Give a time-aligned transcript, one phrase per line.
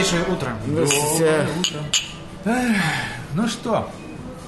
[0.00, 0.56] Добрейшее утро.
[0.66, 1.46] Здравствуйте.
[2.46, 2.76] Эх,
[3.34, 3.90] ну что,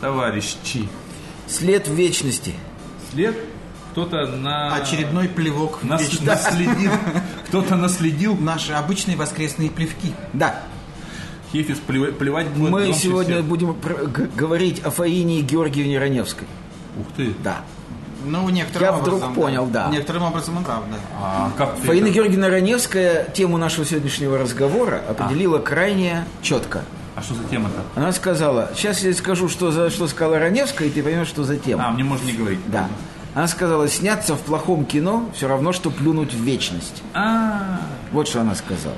[0.01, 0.89] товарищи,
[1.47, 2.55] След в вечности.
[3.11, 3.37] след
[3.91, 4.75] кто-то на...
[4.77, 6.93] Очередной плевок нас- наследил,
[7.49, 8.35] кто-то наследил.
[8.37, 10.15] Наши обычные воскресные плевки.
[10.33, 10.63] Да.
[11.53, 13.45] Хефис плевать, будет Мы сегодня всех.
[13.45, 13.77] будем
[14.35, 16.47] говорить о Фаине Георгиевне Раневской.
[16.99, 17.35] Ух ты.
[17.45, 17.61] Да.
[18.25, 19.89] Ну, некоторым Я вдруг образом, понял, да.
[19.89, 20.97] Некоторым образом, да, да.
[21.21, 26.83] А как Фаина это- Георгиевна Раневская тему нашего сегодняшнего разговора определила крайне четко.
[27.15, 27.83] А что за тема-то?
[28.01, 31.57] Она сказала, сейчас я скажу, что, за, что сказала Раневская, и ты поймешь, что за
[31.57, 31.89] тема.
[31.89, 32.61] А, мне можно не говорить.
[32.69, 32.89] Да.
[33.35, 37.03] Она сказала, сняться в плохом кино все равно, что плюнуть в вечность.
[37.15, 37.81] А,
[38.13, 38.95] Вот что она сказала.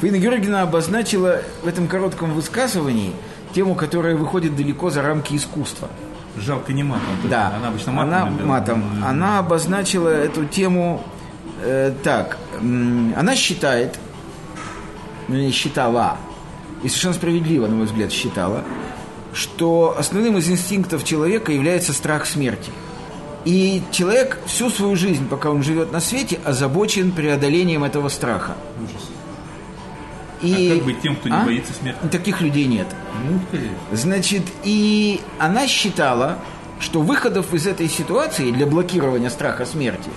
[0.00, 3.12] Фаина Георгиевна обозначила в этом коротком высказывании
[3.54, 5.88] тему, которая выходит далеко за рамки искусства.
[6.36, 7.08] Жалко не матом.
[7.28, 8.12] Да, Она обычно матом.
[8.14, 8.46] она любила.
[8.46, 8.84] матом.
[9.04, 11.02] Она обозначила эту тему
[11.62, 12.38] э, так.
[12.60, 13.98] Она считает,
[15.28, 16.16] ну не считала,
[16.82, 18.62] и совершенно справедливо, на мой взгляд, считала,
[19.32, 22.70] что основным из инстинктов человека является страх смерти.
[23.44, 28.52] И человек всю свою жизнь, пока он живет на свете, озабочен преодолением этого страха.
[28.82, 29.10] Ужас.
[30.40, 30.70] И...
[30.72, 31.44] А как быть тем, кто не А?
[31.44, 31.98] боится смерти?
[32.10, 32.86] Таких людей нет.
[33.24, 33.40] Ну.
[33.92, 36.38] Значит, и она считала,
[36.80, 40.10] что выходов из этой ситуации для блокирования страха смерти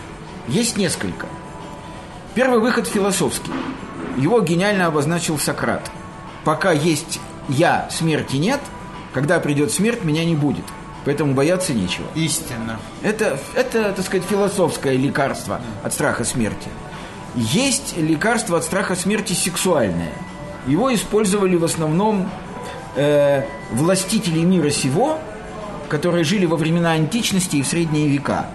[0.47, 1.27] есть несколько.
[2.33, 3.51] Первый выход философский.
[4.17, 5.89] Его гениально обозначил Сократ.
[6.43, 8.59] Пока есть я, смерти нет,
[9.13, 10.65] когда придет смерть, меня не будет.
[11.05, 12.07] Поэтому бояться нечего.
[12.15, 12.79] Истинно.
[13.01, 16.69] Это, это, так сказать, философское лекарство от страха смерти.
[17.37, 20.11] Есть лекарство от страха смерти сексуальное.
[20.65, 22.27] Его использовали в основном
[22.95, 25.19] э, властители мира сего,
[25.87, 28.47] которые жили во времена античности и в средние века.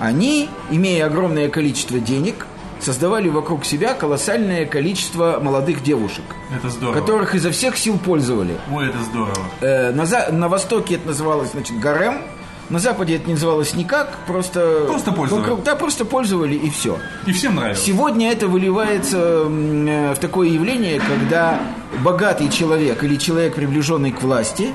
[0.00, 2.46] Они, имея огромное количество денег,
[2.80, 6.24] создавали вокруг себя колоссальное количество молодых девушек,
[6.56, 6.98] Это здорово.
[6.98, 8.56] которых изо всех сил пользовали.
[8.72, 9.44] Ой, это здорово.
[9.60, 12.22] Э, на, на Востоке это называлось, значит, гарем.
[12.70, 14.84] На Западе это не называлось никак, просто...
[14.86, 15.42] Просто пользовали.
[15.42, 16.98] вокруг- да, просто пользовали и все.
[17.26, 17.80] И всем нравилось.
[17.82, 21.60] Сегодня это выливается э, в такое явление, когда
[22.04, 24.68] богатый человек или человек, приближенный к власти,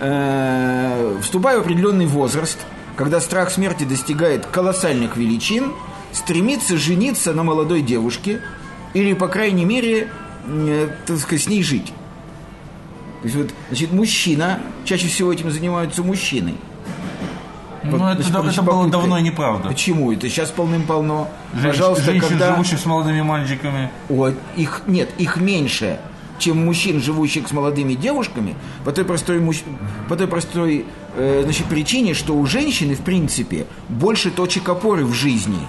[0.00, 2.58] э, вступая в определенный возраст,
[2.96, 5.72] когда страх смерти достигает колоссальных величин,
[6.12, 8.40] стремится жениться на молодой девушке
[8.94, 10.08] или, по крайней мере,
[10.46, 11.92] э, так сказать, с ней жить.
[13.20, 16.54] То есть вот, значит, мужчина, чаще всего этим занимаются мужчины.
[17.90, 19.68] Ну, это, да- значит, это было давно и неправда.
[19.68, 20.12] Почему?
[20.12, 21.28] Это сейчас полным-полно.
[21.52, 22.52] Женщин, Пожалуйста, женщин, когда...
[22.54, 23.90] живущих с молодыми мальчиками.
[24.08, 25.98] Ой, их нет, их меньше,
[26.38, 28.54] чем мужчин, живущих с молодыми девушками,
[28.84, 29.62] по той простой, муж-
[30.08, 30.84] по той простой
[31.16, 35.60] э, значит, причине, что у женщины, в принципе, больше точек опоры в жизни.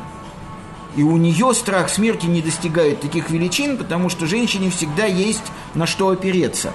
[0.95, 5.43] И у нее страх смерти не достигает таких величин, потому что женщине всегда есть
[5.75, 6.71] на что опереться.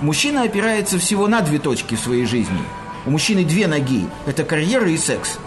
[0.00, 2.60] Мужчина опирается всего на две точки в своей жизни.
[3.06, 4.06] У мужчины две ноги.
[4.26, 5.38] Это карьера и секс.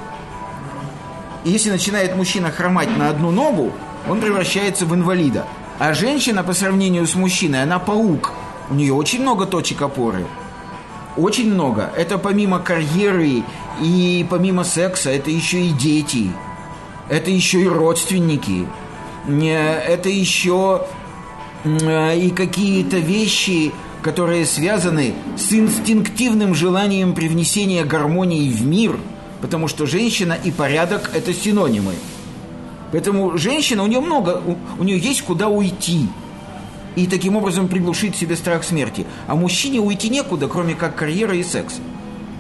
[1.44, 3.72] И если начинает мужчина хромать на одну ногу,
[4.08, 5.46] он превращается в инвалида.
[5.78, 8.32] А женщина по сравнению с мужчиной, она паук.
[8.70, 10.26] У нее очень много точек опоры.
[11.18, 11.92] Очень много.
[11.98, 13.44] Это помимо карьеры
[13.82, 16.32] и помимо секса, это еще и дети.
[17.10, 18.68] Это еще и родственники.
[19.28, 20.86] Не, Это еще
[21.66, 21.78] м,
[22.12, 28.98] и какие-то вещи, которые связаны с инстинктивным желанием привнесения гармонии в мир,
[29.42, 31.94] потому что женщина и порядок– это синонимы.
[32.92, 36.08] Поэтому женщина, у нее много, у, у нее есть куда уйти.
[36.96, 39.06] И таким образом приглушить себе страх смерти.
[39.28, 41.76] А мужчине уйти некуда, кроме как карьера и секс.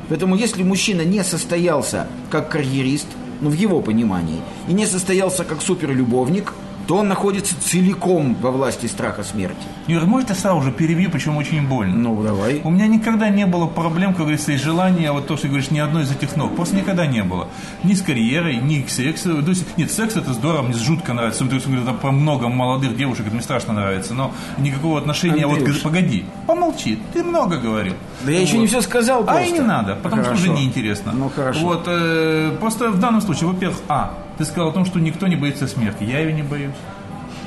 [0.10, 3.08] Поэтому если мужчина не состоялся как карьерист,
[3.42, 6.54] ну в его понимании, и не состоялся как суперлюбовник,
[6.90, 9.62] то он находится целиком во власти страха смерти.
[9.86, 11.94] Юр, может, я сразу же перебью, причем очень больно.
[11.96, 12.62] Ну, давай.
[12.64, 15.78] У меня никогда не было проблем, как говорится, и желания, вот то, что говоришь, ни
[15.78, 16.56] одной из этих ног.
[16.56, 17.48] Просто никогда не было.
[17.84, 19.44] Ни с карьерой, ни к сексу.
[19.44, 21.46] То есть, нет, секс это здорово, мне жутко нравится.
[21.46, 24.16] То есть, там про много молодых девушек, это мне страшно нравится.
[24.16, 25.84] Но никакого отношения, вот, Андрюш.
[25.84, 27.94] погоди, помолчи, ты много говорил.
[28.24, 29.46] Да я еще не все сказал А просто.
[29.46, 30.42] и не надо, потому Хорошо.
[30.42, 31.12] что уже неинтересно.
[31.12, 31.60] Ну, хорошо.
[31.60, 35.36] Вот, э, просто в данном случае, во-первых, а, ты сказал о том, что никто не
[35.36, 36.06] боится смерти.
[36.06, 36.74] Я ее не боюсь.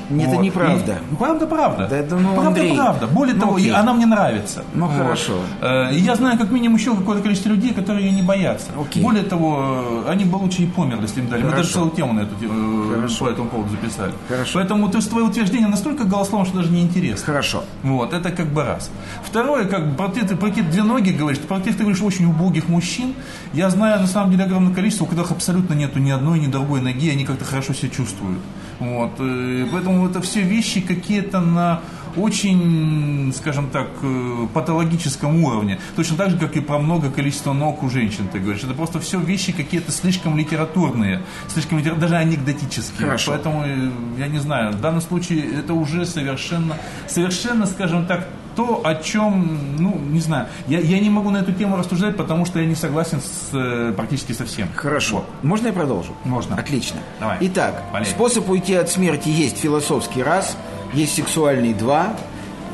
[0.09, 0.43] Нет, это Вот.
[0.45, 0.97] неправда.
[1.11, 1.87] И- правда, правда.
[1.89, 3.07] Да это, ну, правда, Андрей, правда.
[3.07, 3.73] Более ну, того, и окей.
[3.73, 4.63] она мне нравится.
[4.73, 5.33] Ну, хорошо.
[5.61, 8.71] Э, и я знаю как минимум еще какое-то количество людей, которые ее не боятся.
[8.79, 9.01] Окей.
[9.03, 11.43] Более того, э, они бы лучше и померли, если им дали.
[11.43, 11.63] Мы Хорошо.
[11.63, 13.25] даже целую тему на эту э, Хорошо.
[13.25, 14.13] по этому поводу записали.
[14.27, 14.51] Хорошо.
[14.55, 17.25] Поэтому то есть твое утверждение настолько голословно, что даже неинтересно.
[17.25, 17.63] Хорошо.
[17.83, 18.91] Вот, это как бы раз.
[19.23, 22.01] Второе, как бы, про те- ты про какие-то две ноги говоришь, про тех, ты говоришь,
[22.01, 23.13] очень убогих мужчин.
[23.53, 26.81] Я знаю, на самом деле, огромное количество, у которых абсолютно нету ни одной, ни другой
[26.81, 28.39] ноги, они как-то хорошо себя чувствуют.
[28.79, 31.81] Вот, э, поэтому это все вещи какие-то на
[32.15, 35.79] очень, скажем так, э, патологическом уровне.
[35.95, 38.63] Точно так же, как и про много количества ног у женщин, ты говоришь.
[38.63, 43.05] Это просто все вещи какие-то слишком литературные, слишком литера- даже анекдотические.
[43.07, 43.31] Хорошо.
[43.31, 43.89] Поэтому, э,
[44.19, 46.77] я не знаю, в данном случае это уже совершенно,
[47.07, 51.51] совершенно, скажем так, то, о чем, ну, не знаю, я, я не могу на эту
[51.53, 54.67] тему рассуждать, потому что я не согласен с, э, практически со всем.
[54.75, 55.25] Хорошо.
[55.41, 56.15] Можно я продолжу?
[56.23, 56.55] Можно.
[56.55, 56.99] Отлично.
[57.19, 57.37] Давай.
[57.41, 58.05] Итак, Валяй.
[58.05, 60.57] способ уйти от смерти есть философский раз,
[60.93, 62.15] есть сексуальный два,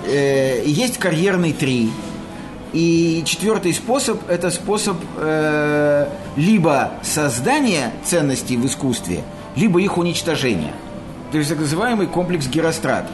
[0.06, 1.92] э, есть карьерный три.
[2.72, 9.24] И четвертый способ– это способ э, либо создания ценностей в искусстве,
[9.56, 10.74] либо их уничтожения.
[11.32, 13.10] То есть так называемый комплекс Герострата.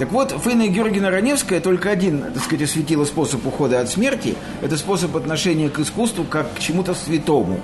[0.00, 4.34] Так вот, Фейна Георгиевна Раневская только один, так сказать, осветила способ ухода от смерти.
[4.62, 7.60] Это способ отношения к искусству как к чему-то святому.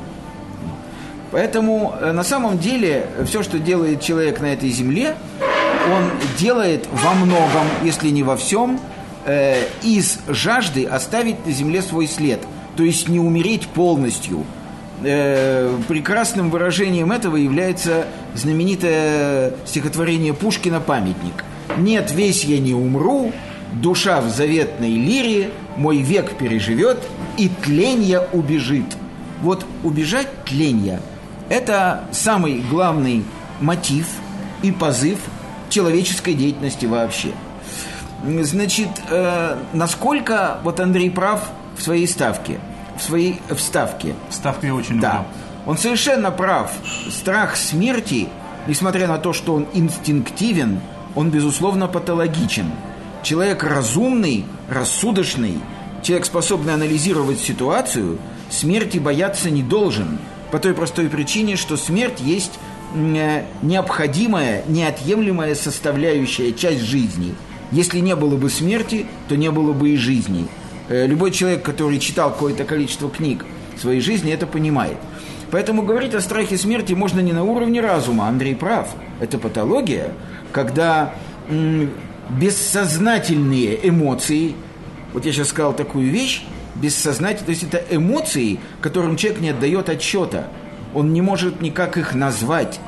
[1.30, 5.16] Поэтому э, на самом деле все, что делает человек на этой земле,
[5.90, 8.80] он делает во многом, если не во всем,
[9.24, 12.40] э, из жажды оставить на земле свой след.
[12.76, 14.44] То есть не умереть полностью.
[15.02, 18.04] Э, прекрасным выражением этого является
[18.34, 21.42] знаменитое стихотворение Пушкина «Памятник».
[21.76, 23.32] «Нет, весь я не умру,
[23.72, 26.98] душа в заветной лире, мой век переживет,
[27.36, 28.96] и тленья убежит».
[29.42, 31.00] Вот убежать тленья–
[31.48, 33.22] это самый главный
[33.60, 34.06] мотив
[34.62, 35.18] и позыв
[35.68, 37.32] человеческой деятельности вообще.
[38.42, 42.58] Значит, э, насколько вот Андрей прав в своей ставке,
[42.98, 44.14] в своей вставке.
[44.30, 45.24] Ставку я очень Да, люблю.
[45.66, 46.72] он совершенно прав.
[47.10, 48.28] Страх смерти,
[48.66, 50.80] несмотря на то, что он инстинктивен,
[51.16, 52.70] он, безусловно, патологичен.
[53.24, 55.58] Человек разумный, рассудочный,
[56.02, 58.18] человек, способный анализировать ситуацию,
[58.50, 60.18] смерти бояться не должен.
[60.52, 62.52] По той простой причине, что смерть есть
[62.94, 67.34] э, необходимая, неотъемлемая составляющая часть жизни.
[67.72, 70.46] Если не было бы смерти, то не было бы и жизни.
[70.88, 73.44] Э, Любой человек, который читал какое-то количество книг
[73.76, 74.98] в своей жизни, это понимает.
[75.50, 78.28] Поэтому говорить о страхе смерти можно не на уровне разума.
[78.28, 78.88] Андрей прав.
[79.20, 80.12] Это патология,
[80.56, 81.12] когда
[82.30, 84.54] бессознательные эмоции,
[85.12, 86.44] вот я сейчас сказал такую вещь,
[86.76, 90.46] бессознательные, то есть это эмоции, которым человек не отдает отчета.
[90.94, 92.80] Он не может никак их назвать.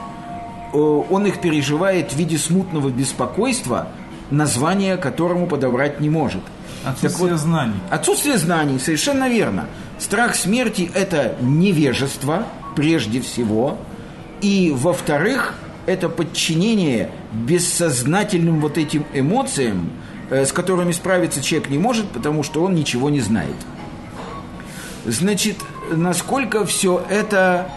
[0.72, 3.88] Он их переживает в виде смутного беспокойства,
[4.30, 6.42] название которому подобрать не может.
[6.86, 7.80] Отсутствие Так вот, знаний.
[7.90, 9.66] Отсутствие знаний, совершенно верно.
[9.98, 13.76] Страх смерти– это невежество, прежде всего.
[14.40, 15.54] И, во-вторых,
[15.84, 19.90] это подчинение бессознательным вот этим эмоциям,
[20.30, 23.56] э, с которыми справиться человек не может, потому что он ничего не знает.
[25.04, 25.56] Значит,
[25.90, 27.70] насколько все это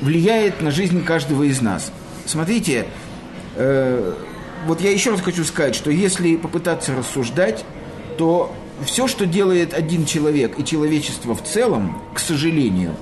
[0.00, 1.92] влияет на жизнь каждого из нас?
[2.26, 2.86] Смотрите,
[3.56, 4.14] э,
[4.66, 7.64] вот я еще раз хочу сказать, что если попытаться рассуждать,
[8.16, 12.94] то все, что делает один человек и человечество в целом, к сожалению,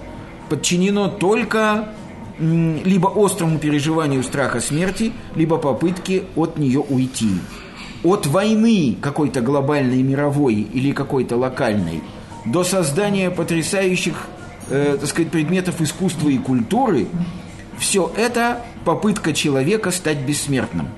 [0.49, 1.89] подчинено только
[2.39, 7.31] либо острому переживанию страха смерти, либо попытке от нее уйти.
[8.05, 12.03] От войны какой-то глобальной, мировой или какой-то локальной
[12.45, 14.29] до создания потрясающих,
[14.69, 17.09] э, так сказать, предметов искусства и культуры,
[17.79, 20.89] все это попытка человека стать бессмертным.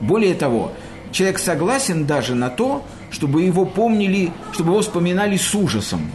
[0.00, 0.72] Более того,
[1.10, 6.10] человек согласен даже на то, чтобы его помнили, чтобы его вспоминали с ужасом.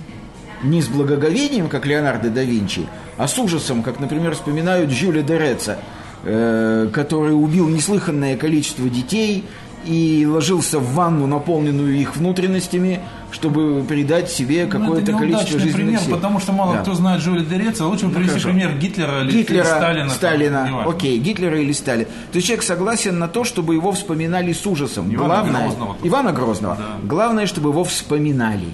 [0.63, 5.77] Не с благоговением, как Леонардо да Винчи, а с ужасом, как, например, вспоминают Жюля Дереца,
[6.23, 9.43] э, который убил неслыханное количество детей
[9.85, 12.99] и ложился в ванну, наполненную их внутренностями,
[13.31, 16.15] чтобы придать себе Ну, какое-то это количество жизненных пример, сил.
[16.15, 16.81] потому что мало Да.
[16.81, 17.85] кто знает Жюля Дереца.
[17.85, 18.49] Лучше бы привести хорошо.
[18.49, 20.09] пример Гитлера или Гитлера, Сталина.
[20.09, 22.05] Сталина, там, окей, Гитлера или Сталина.
[22.31, 25.13] То есть человек согласен на то, чтобы его вспоминали с ужасом.
[25.13, 25.95] Ивана Главное, Грозного.
[26.03, 26.75] Ивана Грозного.
[26.75, 26.83] Да.
[27.07, 28.67] Главное, чтобы его вспоминали.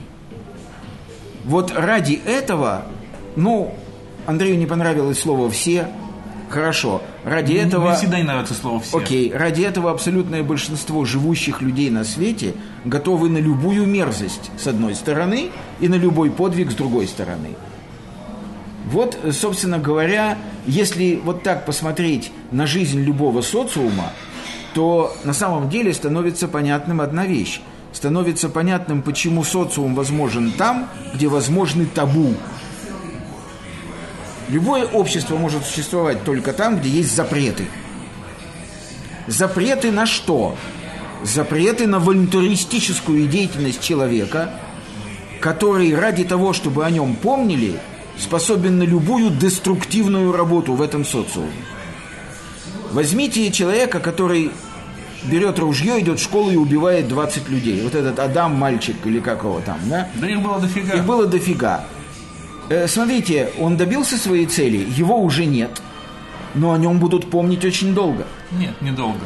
[1.45, 2.85] Вот ради этого,
[3.35, 3.75] ну,
[4.25, 5.87] Андрею не понравилось слово «все»,
[6.49, 7.01] хорошо.
[7.25, 7.91] Ради Не- этого...
[7.91, 8.97] Не всегда не нравится слово «все».
[8.97, 12.53] Окей, ради этого абсолютное большинство живущих людей на свете
[12.85, 15.49] готовы на любую мерзость с одной стороны
[15.79, 17.49] и на любой подвиг с другой стороны.
[18.85, 24.11] Вот, собственно говоря, если вот так посмотреть на жизнь любого социума,
[24.73, 27.61] то на самом деле становится понятным одна вещь.
[27.93, 32.33] Становится понятным, почему социум возможен там, где возможны табу.
[34.49, 37.65] Любое общество может существовать только там, где есть запреты.
[39.27, 40.57] Запреты на что?
[41.23, 44.51] Запреты на волонтаристическую деятельность человека,
[45.39, 47.79] который ради того, чтобы о нем помнили,
[48.17, 51.51] способен на любую деструктивную работу в этом социуме.
[52.91, 54.51] Возьмите человека, который
[55.23, 57.81] берет ружье, идет в школу и убивает 20 людей.
[57.81, 60.09] Вот этот Адам, мальчик или как его там, да?
[60.15, 60.93] Да их было дофига.
[60.93, 61.85] Их было дофига.
[62.69, 65.81] Э, смотрите, он добился своей цели, его уже нет,
[66.55, 68.25] но о нем будут помнить очень долго.
[68.51, 69.25] Нет, недолго.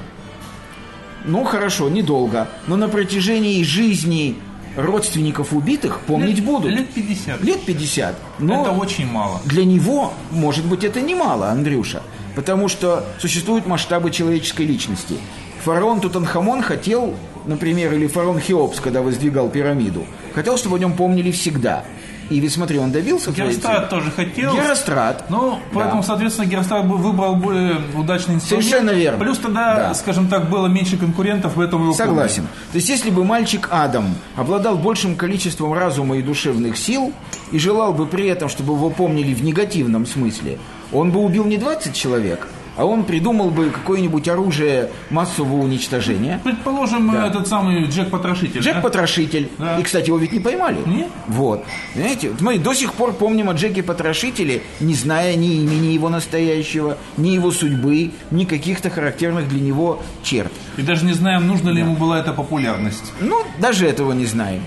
[1.26, 4.36] Ну, хорошо, недолго, но на протяжении жизни
[4.78, 6.72] родственников убитых помнить лет, будут.
[6.72, 7.44] Лет 50.
[7.44, 8.16] Лет 50.
[8.40, 9.42] Но Это очень мало.
[9.46, 12.02] для него, может быть, это немало, Андрюша,
[12.36, 15.16] потому что существуют масштабы человеческой личности.
[15.64, 17.14] Фараон Тутанхамон хотел,
[17.46, 21.84] например, или фараон Хеопс, когда воздвигал пирамиду, хотел, чтобы о нем помнили всегда.
[22.30, 24.54] И ведь смотри, он добился Герострат тоже хотел.
[24.54, 25.26] Герострат.
[25.30, 26.08] Ну, поэтому, Да.
[26.08, 28.66] соответственно, Герострат бы выбрал более удачный инструмент.
[28.66, 29.20] Совершенно верно.
[29.24, 29.94] Плюс тогда, Да.
[29.94, 32.44] скажем так, было меньше конкурентов, поэтому его Согласен.
[32.72, 37.14] То есть, если бы мальчик Адам обладал большим количеством разума и душевных сил
[37.52, 40.58] и желал бы при этом, чтобы его помнили в негативном смысле,
[40.92, 46.40] он бы убил не 20 человек, а он придумал бы какое-нибудь оружие массового уничтожения.
[46.44, 47.28] Предположим, Да.
[47.28, 48.62] этот самый Джек Потрошитель.
[48.62, 48.82] Джек да?
[48.82, 49.50] Потрошитель.
[49.58, 49.80] Да.
[49.80, 50.78] И, кстати, его ведь не поймали.
[50.86, 51.10] Нет.
[51.28, 51.66] Вот.
[51.94, 56.10] Понимаете, вот мы до сих пор помним о Джеке Потрошителе, не зная ни имени его
[56.10, 60.52] настоящего, ни его судьбы, ни каких-то характерных для него черт.
[60.78, 63.12] И даже не знаем, нужна ли ему была эта популярность.
[63.20, 64.62] Ну, даже этого не знаем.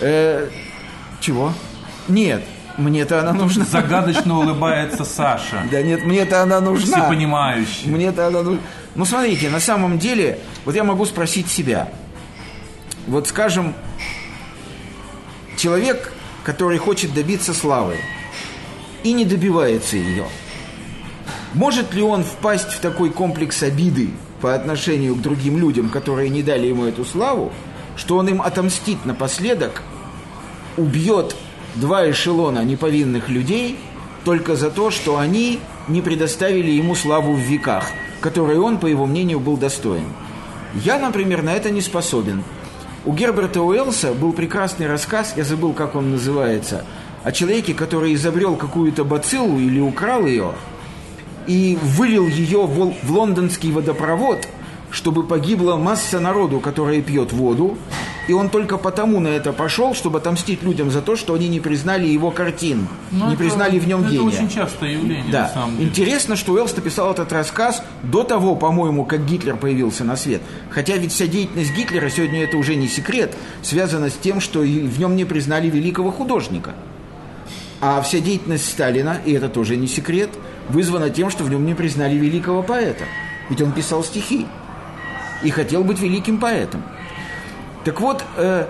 [0.00, 0.48] Э,
[1.20, 1.52] чего?
[2.08, 2.42] Нет,
[2.76, 3.64] мне-то она нужна.
[3.64, 5.62] Загадочно улыбается Саша.
[5.70, 7.00] Да нет, мне-то она нужна.
[7.00, 7.90] Всепонимающий.
[7.90, 8.60] Мне-то она нужна.
[8.94, 11.88] Ну, смотрите, на самом деле, вот я могу спросить себя.
[13.06, 13.74] Вот, скажем,
[15.56, 16.12] человек,
[16.44, 17.96] который хочет добиться славы
[19.02, 20.26] и не добивается ее,
[21.54, 24.10] может ли он впасть в такой комплекс обиды
[24.40, 27.52] по отношению к другим людям, которые не дали ему эту славу,
[27.96, 29.82] что он им отомстит напоследок,
[30.76, 31.36] убьет
[31.74, 33.78] два эшелона неповинных людей
[34.24, 39.06] только за то, что они не предоставили ему славу в веках, которой он, по его
[39.06, 40.06] мнению, был достоин.
[40.74, 42.44] Я, например, на это не способен.
[43.04, 46.84] У Герберта Уэллса был прекрасный рассказ, я забыл, как он называется,
[47.24, 50.52] о человеке, который изобрел какую-то бациллу или украл ее,
[51.46, 54.46] и вылил ее в, лондонский водопровод,
[54.90, 57.76] чтобы погибла масса народу, которая пьет воду,
[58.28, 61.60] и он только потому на это пошел, чтобы отомстить людям за то, что они не
[61.60, 64.22] признали его картин, Ну, не это- признали в нем это гения.
[64.26, 65.48] очень частое явление, на Да.
[65.52, 65.88] самом деле.
[65.88, 70.40] Интересно, что Уэллс написал этот рассказ до того, по-моему, как Гитлер появился на свет.
[70.70, 74.98] Хотя ведь вся деятельность Гитлера сегодня это уже не секрет, связана с тем, что в
[74.98, 76.74] нем не признали великого художника.
[77.80, 80.30] А вся деятельность Сталина, и это тоже не секрет,
[80.68, 83.04] вызвана тем, что в нем не признали великого поэта.
[83.50, 84.46] Ведь он писал стихи
[85.42, 86.82] и хотел быть великим поэтом.
[87.84, 88.66] Так вот, э,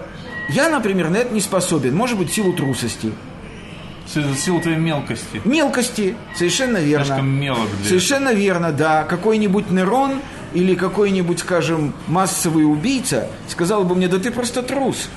[0.49, 1.95] я, например, на это не способен.
[1.95, 3.12] Может быть, в силу трусости.
[4.14, 5.40] В силу твоей мелкости.
[5.45, 7.07] Мелкости, совершенно верно.
[7.07, 9.04] Слишком мелок для Совершенно верно, да.
[9.04, 10.21] Какой-нибудь Нерон
[10.52, 15.09] или какой-нибудь, скажем, массовый убийца сказал бы мне, да ты просто трус.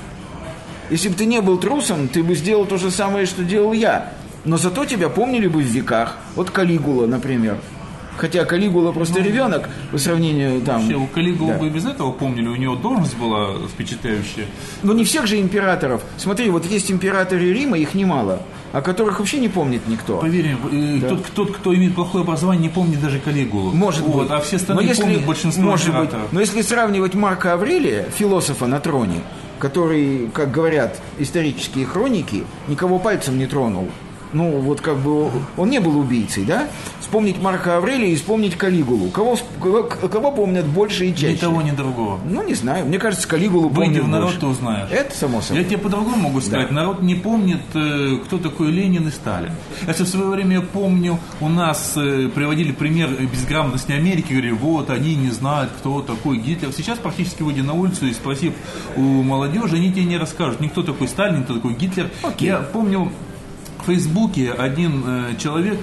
[0.89, 4.13] Если бы ты не был трусом, ты бы сделал то же самое, что делал я.
[4.45, 6.17] Но зато тебя помнили бы в веках.
[6.35, 7.57] Вот Калигула, например.
[8.17, 10.81] Хотя Калигула просто ребенок по сравнению там...
[10.81, 11.59] Вообще, у Калигулы Да.
[11.59, 14.45] бы без этого помнили, у него должность была впечатляющая.
[14.83, 16.01] Но не всех же императоров.
[16.17, 18.41] Смотри, вот есть императоры Рима, их немало,
[18.71, 20.17] о которых вообще не помнит никто.
[20.17, 21.09] Поверь, э, Да.
[21.09, 23.71] тот, тот, кто имеет плохое образование, не помнит даже Калигулу.
[23.71, 24.31] Может вот, быть.
[24.31, 26.27] А все остальные но если, помнят большинство может быть, императоров.
[26.31, 29.21] но если сравнивать Марка Аврелия, философа на троне,
[29.59, 33.89] который, как говорят исторические хроники, никого пальцем не тронул.
[34.35, 36.67] Ну, вот как бы он не был убийцей, да?
[36.99, 39.09] Вспомнить Марка Аврелия и вспомнить Калигулу.
[39.09, 41.33] Кого, кого, кого помнят больше и чаще?
[41.33, 42.19] Ни того, ни другого.
[42.29, 42.85] Ну, не знаю.
[42.85, 44.39] Мне кажется, Калигулу помнят в народ, больше.
[44.41, 44.89] ты узнаешь.
[44.91, 45.63] Это само собой.
[45.63, 46.69] Я тебе по-другому могу сказать.
[46.69, 49.51] Народ не помнит, э, кто такой Ленин и Сталин.
[49.87, 54.89] Если в свое время я помню, у нас э, приводили пример безграмотности Америки, говорили, вот,
[54.89, 56.73] они не знают, кто такой Гитлер.
[56.73, 58.51] Сейчас практически выйди на улицу и спроси
[58.97, 62.09] у молодежи, они тебе не расскажут, ни кто такой Сталин, ни кто такой Гитлер.
[62.21, 62.49] Окей.
[62.49, 63.11] Я помню,
[63.85, 65.77] в Фейсбуке один э, человек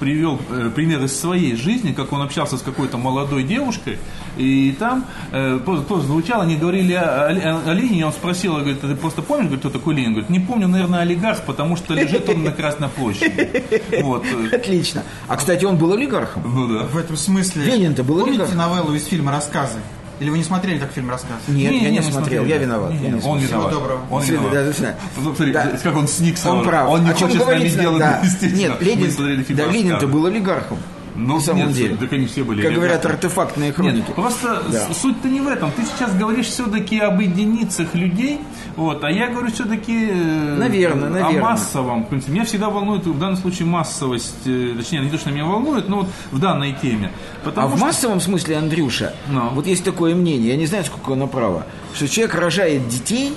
[0.00, 3.98] привел э, пример из своей жизни, как он общался с какой-то молодой девушкой,
[4.36, 8.80] и там э, просто, тоже звучало, они говорили о, о- о Ленине, он спросил, говорит,
[8.80, 10.12] ты просто помнишь, говорит, кто такой Ленин?
[10.12, 13.62] Говорит, не помню, наверное, олигарх, потому что лежит он на Красной площади.
[14.02, 14.24] Вот.
[14.52, 15.02] Отлично.
[15.28, 16.42] А, кстати, он был олигархом.
[16.52, 16.84] Ну да.
[16.86, 17.64] В этом смысле...
[17.64, 18.54] Ленин-то был Помните олигарх?
[18.70, 19.78] новеллу из фильма «Рассказы»?
[20.22, 21.40] Или вы не смотрели так фильм «Рассказы»?
[21.48, 22.92] Нет, я не, мы смотрел, я виноват.
[22.92, 23.48] Не, я не, не он смотрел.
[23.48, 23.72] виноват.
[23.72, 24.00] доброго.
[24.08, 24.74] Он Всего виноват.
[24.76, 24.94] доброго.
[25.16, 25.72] Посмотри, Да.
[25.82, 26.88] как он сник Он прав.
[26.88, 28.20] Он не чем хочет с нами делать, да.
[28.22, 28.56] естественно.
[28.56, 30.78] Нет, Ленин, да, Ленин-то был олигархом.
[31.14, 31.96] Ну, на самом нет, деле.
[31.96, 34.06] так они все были Как говорят, артефактные хроники.
[34.06, 34.94] Нет, просто Да.
[34.94, 35.70] суть-то не в этом.
[35.72, 38.40] Ты сейчас говоришь все-таки об единицах людей,
[38.76, 41.40] вот, а я говорю все-таки Наверно, о наверно.
[41.42, 42.06] массовом.
[42.06, 45.88] В Меня всегда волнует в данном случае массовость, э, точнее, не то, что меня волнует,
[45.88, 47.12] но вот в данной теме.
[47.42, 49.50] А Потому в что- массовом смысле, Андрюша, Ну.
[49.50, 53.34] вот есть такое мнение, я не знаю, сколько оно право, что человек рожает детей,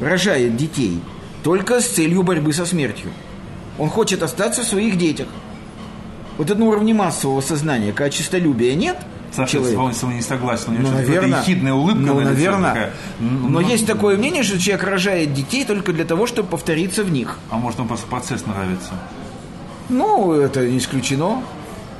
[0.00, 1.00] рожает детей
[1.42, 3.10] только с целью борьбы со смертью.
[3.78, 5.26] Он хочет остаться в своих детях.
[6.38, 8.96] Вот это на уровне массового сознания, когда чистолюбия нет,
[9.32, 10.70] Саша, человек- с вами не согласен.
[10.70, 11.40] У него ну, наверное.
[11.40, 12.68] ехидная улыбка ну, на наверное.
[12.70, 12.92] такая.
[13.20, 17.04] Ну, Но ну, есть такое мнение, что человек рожает детей только для того, чтобы повториться
[17.04, 17.38] в них.
[17.50, 18.92] А может, он просто процесс нравится?
[19.88, 21.42] Ну, это не исключено.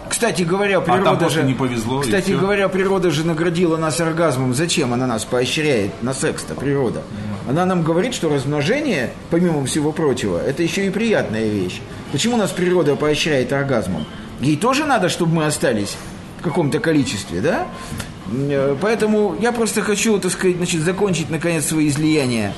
[0.08, 1.42] Кстати говоря, природа А там же...
[1.42, 4.54] не повезло, Кстати говоря, природа же наградила нас оргазмом.
[4.54, 7.02] Зачем она нас поощряет на секс-то, природа?
[7.48, 11.80] Она нам говорит, что размножение, помимо всего прочего, это еще и приятная вещь.
[12.12, 14.06] Почему нас природа поощряет оргазмом?
[14.40, 15.96] Ей тоже надо, чтобы мы остались
[16.40, 17.66] в каком-то количестве, да?
[18.30, 22.52] Э, Поэтому я просто хочу, так сказать, значит, закончить, наконец, свои излияния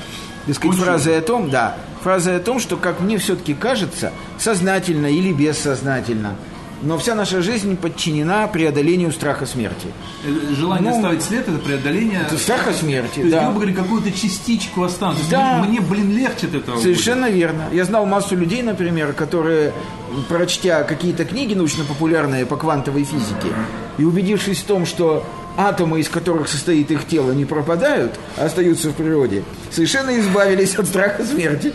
[0.46, 0.84] так сказать, Кончил?
[0.84, 6.36] фразой о том, да, фразой о том, что, как мне все-таки кажется, сознательно или бессознательно,
[6.82, 9.88] но вся наша жизнь подчинена преодолению страха смерти.
[10.24, 13.44] Э, Желание Ну, оставить след это преодоление это страха смерти, То есть, да.
[13.44, 15.26] грубо говоря, какую-то частичку останусь.
[15.30, 15.64] Да.
[15.66, 16.80] Мне, блин, легче от этого.
[16.80, 17.64] Совершенно верно.
[17.72, 19.72] Я знал массу людей, например, которые,
[20.28, 23.48] прочтя какие-то книги научно-популярные по квантовой физике,
[23.98, 25.24] и убедившись в том, что
[25.56, 29.42] атомы, из которых состоит их тело, не пропадают, а остаются в природе,
[29.72, 31.72] совершенно избавились от страха смерти.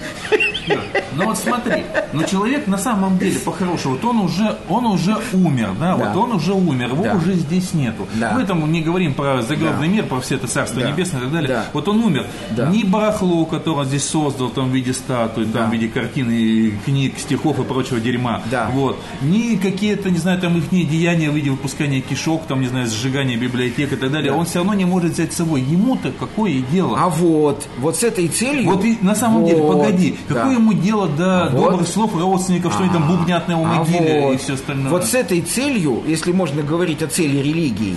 [1.16, 5.72] Но вот смотри, но человек на самом деле, по-хорошему, вот он уже, он уже умер,
[5.80, 6.06] да, Да.
[6.14, 7.16] вот он уже умер, его Да.
[7.16, 8.08] уже здесь нету.
[8.16, 8.34] Да.
[8.36, 9.94] Мы там не говорим про загробный Да.
[9.94, 10.90] мир, про все это царство Да.
[10.92, 11.48] небесное и так далее.
[11.50, 11.66] Да.
[11.74, 12.26] Вот он умер.
[12.52, 12.68] Да.
[12.70, 15.60] Ни барахло, которое он здесь создал, там в виде статуи, Да.
[15.60, 18.42] там в виде картины, книг, стихов и прочего дерьма.
[18.50, 18.70] Да.
[18.74, 19.00] Вот.
[19.22, 23.38] Ни какие-то, не знаю, там их деяния в виде выпускания кишок, там, не знаю, сжигания
[23.38, 24.32] библиотек и так далее.
[24.32, 24.38] Да.
[24.38, 25.62] Он все равно не может взять с собой.
[25.62, 26.98] Ему-то какое дело?
[27.00, 28.66] А вот, вот с этой целью...
[28.72, 30.44] Вот и на самом деле, Вот, погоди, да.
[30.54, 31.72] Какое ему дело до Вот.
[31.72, 34.92] добрых слов родственников, что они там бубнят на его А могиле вот, и все остальное?
[34.92, 37.96] Вот с этой целью, если можно говорить о цели религии,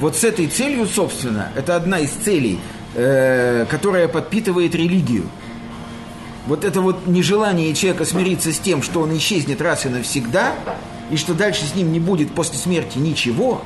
[0.00, 2.60] вот с этой целью, собственно, это одна из целей,
[2.94, 5.24] э, которая подпитывает религию.
[6.46, 10.54] Вот это вот нежелание человека смириться с тем, что он исчезнет раз и навсегда,
[11.10, 13.62] и что дальше с ним не будет после смерти ничего,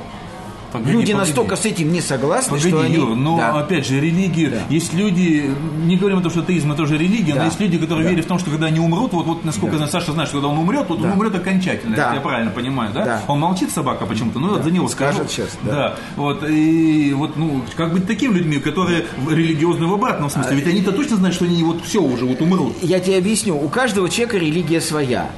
[0.72, 1.28] Погоди, люди погоди.
[1.28, 2.94] настолько с этим не согласны, Погоди, что они...
[2.94, 3.58] Юр, но Да.
[3.60, 4.60] опять же, религия, Да.
[4.70, 5.50] есть люди,
[5.84, 7.40] не говорим о том, что атеизм это тоже религия, Да.
[7.40, 8.10] но есть люди, которые Да.
[8.10, 9.86] верят в том, что когда они умрут, вот, вот насколько Да.
[9.86, 11.12] Саша знает, что когда он умрет, вот он Да.
[11.12, 12.02] умрет окончательно, Да.
[12.04, 13.04] если я правильно понимаю, да?
[13.04, 13.20] Да.
[13.28, 15.12] Он молчит, собака, почему-то, ну вот за него скажу.
[15.18, 15.70] Скажет сейчас, да.
[15.72, 20.56] Да, вот, и вот, ну, как быть такими людьми, которые религиозны в обратном А, смысле,
[20.56, 22.74] ведь они-то точно знают, что они вот все уже вот умрут.
[22.82, 25.30] Я тебе объясню, у каждого человека религия своя,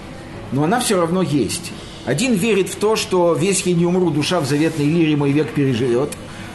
[0.52, 1.72] но она все равно есть.
[2.06, 5.52] Один верит в то, что весь я не умру, душа в заветной лире мой век
[5.52, 6.10] переживет.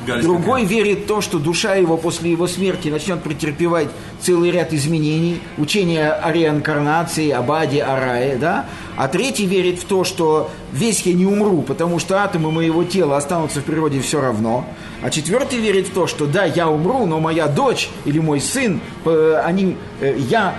[0.05, 3.89] Гадость Другой верит в то, что душа его после его смерти начнет претерпевать
[4.21, 8.65] целый ряд изменений, учение о реинкарнации, об аде, о рае, да?
[8.95, 13.17] А третий верит в то, что весь я не умру, потому что атомы моего тела
[13.17, 14.65] останутся в природе все равно.
[15.01, 18.79] А четвертый верит в то, что да, я умру, но моя дочь или мой сын,
[19.05, 20.55] э, они, э, я,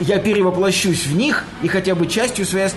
[0.00, 2.70] я перевоплощусь в них и хотя бы частью своей...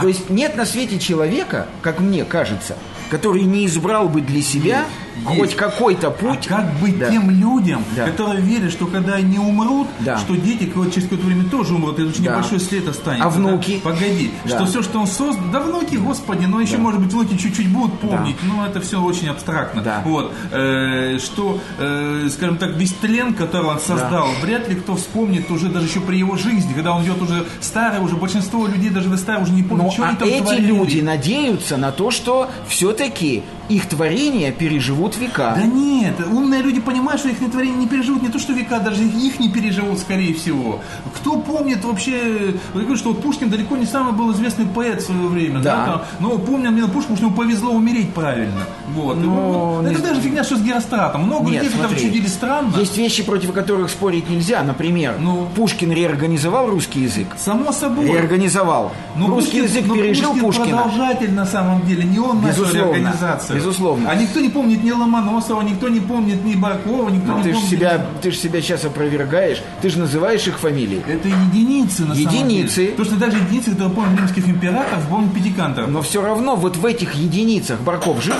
[0.00, 2.76] То есть нет на свете человека, как мне кажется,
[3.10, 4.84] который не избрал бы для себя
[5.24, 6.46] хоть какой-то путь.
[6.50, 7.10] А как быть Да.
[7.10, 8.04] тем людям, Да.
[8.06, 10.18] которые верят, что когда они умрут, Да.
[10.18, 12.32] что дети через какое-то время тоже умрут, и очень Да.
[12.36, 13.26] небольшой след останется.
[13.26, 13.80] А внуки?
[13.82, 13.90] да?
[13.90, 14.50] Погоди, Да.
[14.50, 17.98] что все, что он создал, да внуки, господи, но еще, может быть, внуки чуть-чуть будут
[18.00, 18.48] помнить, Да.
[18.54, 19.82] но это все очень абстрактно.
[19.82, 20.02] Да.
[20.04, 25.50] Вот, Э, что, э, скажем так, весь тлен, который он создал, вряд ли кто вспомнит
[25.50, 29.08] уже даже еще при его жизни, когда он идет уже старый, уже большинство людей даже
[29.08, 30.66] до старого уже не помнят, Ну, что а они там эти творили.
[30.66, 35.54] люди надеются на то, что все-таки их творения переживут века.
[35.56, 39.02] Да нет, умные люди понимают, что их творения не переживут не то, что века, даже
[39.04, 40.80] их не переживут, скорее всего.
[41.16, 45.06] Кто помнит вообще, я говорю, что вот Пушкин далеко не самый был известный поэт в
[45.06, 45.84] свое время, да, Да.
[45.86, 48.62] там, но помню мне Пушкин, что ему повезло умереть правильно.
[48.94, 49.16] Вот.
[49.16, 51.22] И Ну, вот это даже фигня, что с Геростратом.
[51.24, 52.74] Много Нет, людей, которые чудили странно.
[52.76, 54.62] Есть вещи, против которых спорить нельзя.
[54.62, 55.46] Например, Ну.
[55.54, 57.28] Пушкин реорганизовал русский язык.
[57.38, 58.06] Само собой.
[58.06, 58.92] Реорганизовал.
[59.16, 60.82] Но русский Пушкин- язык но пережил Пушкин Пушкина.
[60.82, 63.56] продолжатель на самом деле, не он начал Безусловно, реорганизацию.
[63.58, 64.10] безусловно.
[64.10, 67.48] А никто не помнит ни Ломоносова, никто не помнит ни Баркова, никто Ну, не ты
[67.50, 67.70] же помнит...
[67.70, 69.62] себя, ты ж себя сейчас опровергаешь.
[69.80, 71.02] Ты же называешь их фамилии.
[71.08, 72.76] Это единицы на самом Единицы.
[72.76, 72.88] деле.
[72.92, 75.88] Потому что даже единицы, которые помнят римских императоров, помнят пятикантов.
[75.88, 78.36] Но все равно вот в этих единицах Барков жив.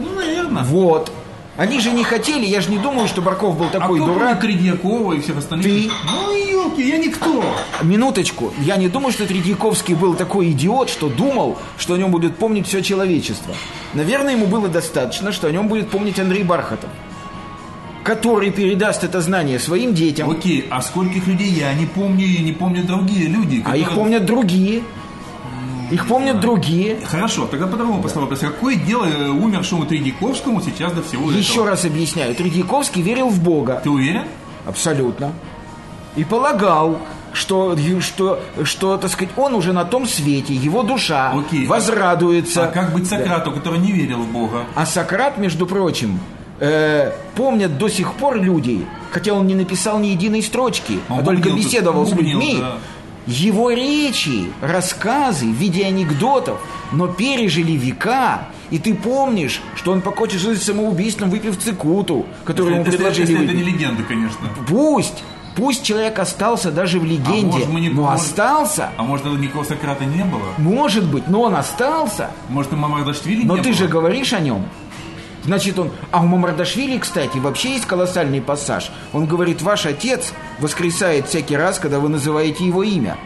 [0.00, 0.62] Ну, наверное.
[0.64, 1.12] Вот.
[1.56, 4.40] Они же не хотели, я же не думаю, что Барков был а такой кто дурак.
[4.40, 5.66] Тредьякова и всех остальных?
[5.66, 5.90] Ты.
[6.10, 7.44] Ну, елки, я никто.
[7.82, 8.52] Минуточку.
[8.60, 12.66] Я не думаю, что Третьяковский был такой идиот, что думал, что о нем будет помнить
[12.66, 13.54] все человечество.
[13.92, 16.88] Наверное, ему было достаточно, что о нем будет помнить Андрей Бархатов,
[18.02, 22.52] который передаст это знание своим детям, Окей, а скольких людей я не помню и не
[22.52, 23.62] помнят другие люди?
[23.66, 24.82] а их которые- помнят другие.
[25.92, 26.96] Их помнят другие.
[27.04, 28.40] Хорошо, тогда по-другому поставлю вопрос.
[28.40, 31.70] Какое дело э, умершему Тредяковскому сейчас до всего Еще этого?
[31.70, 32.34] раз объясняю.
[32.34, 33.80] Третьяковский верил в Бога.
[33.84, 34.24] Ты уверен?
[34.66, 35.32] Абсолютно.
[36.16, 36.98] И полагал,
[37.32, 41.66] что, что, что, так сказать, он уже на том свете, его душа Окей.
[41.66, 42.64] возрадуется.
[42.64, 44.64] А как быть Сократу, который не верил в Бога?
[44.74, 46.20] А Сократ, между прочим,
[46.60, 51.22] э, помнят до сих пор люди, хотя он не написал ни единой строчки, Он а
[51.22, 52.58] только бубнил беседовал с бубнил, людьми.
[52.60, 52.74] да.
[53.26, 56.60] Его речи, рассказы в виде анекдотов,
[56.92, 58.48] но пережили века.
[58.70, 63.54] И ты помнишь, что он покончил жизнь самоубийством, выпив цикуту, которую ему предложили если это
[63.54, 64.48] не легенда, конечно.
[64.66, 65.22] Пусть,
[65.54, 68.90] пусть человек остался даже в легенде, может, мы не- но может- остался.
[68.96, 70.42] А может, никакого Сократа не было?
[70.58, 72.30] Может быть, но он остался.
[72.48, 73.78] Может, и Мамардашвили Но не ты было?
[73.78, 74.64] же говоришь о нем.
[75.44, 75.90] Значит, он...
[76.10, 78.90] А у Мамардашвили, кстати, вообще есть колоссальный пассаж.
[79.12, 83.16] Он говорит, ваш отец воскресает всякий раз, когда вы называете его имя.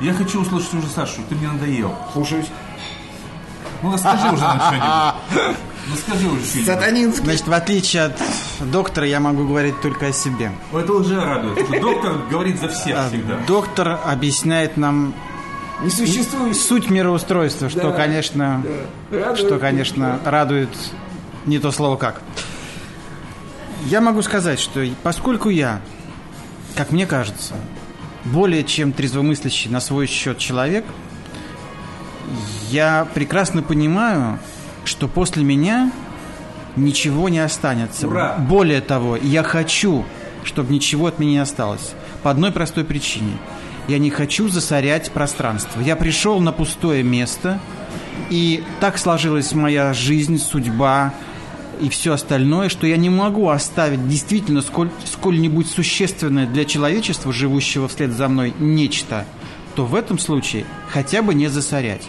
[0.00, 1.94] Я хочу услышать уже Сашу, ты мне надоел.
[2.12, 2.46] Слушаюсь.
[3.82, 5.56] Ну, расскажи уже нам что-нибудь.
[5.86, 6.66] Ну, скажи уже что-нибудь.
[6.66, 7.24] Сатанинский.
[7.24, 8.18] Значит, в отличие от
[8.72, 10.50] доктора, я могу говорить только о себе.
[10.72, 11.58] Это уже радует.
[11.80, 13.36] Доктор говорит за всех А, всегда.
[13.46, 15.12] Доктор объясняет нам
[15.82, 16.56] Не существует.
[16.56, 18.62] суть мироустройства, что, Да, конечно,
[19.10, 19.38] Радует.
[19.38, 20.70] что, конечно, радует
[21.46, 22.22] не то слово как.
[23.86, 25.80] Я могу сказать, что поскольку я,
[26.74, 27.54] как мне кажется,
[28.24, 30.84] более чем трезвомыслящий на свой счет человек,
[32.70, 34.38] я прекрасно понимаю,
[34.84, 35.92] что после меня
[36.76, 38.06] ничего не останется.
[38.08, 38.36] Ура!
[38.38, 40.04] Более того, я хочу,
[40.44, 41.92] чтобы ничего от меня не осталось.
[42.22, 43.36] По одной простой причине.
[43.88, 45.80] Я не хочу засорять пространство.
[45.80, 47.60] Я пришел на пустое место,
[48.30, 51.12] и так сложилась моя жизнь, судьба
[51.80, 57.88] и все остальное, что я не могу оставить действительно сколь, сколь-нибудь существенное для человечества, живущего
[57.88, 59.26] вслед за мной, нечто,
[59.74, 62.06] то в этом случае хотя бы не засорять.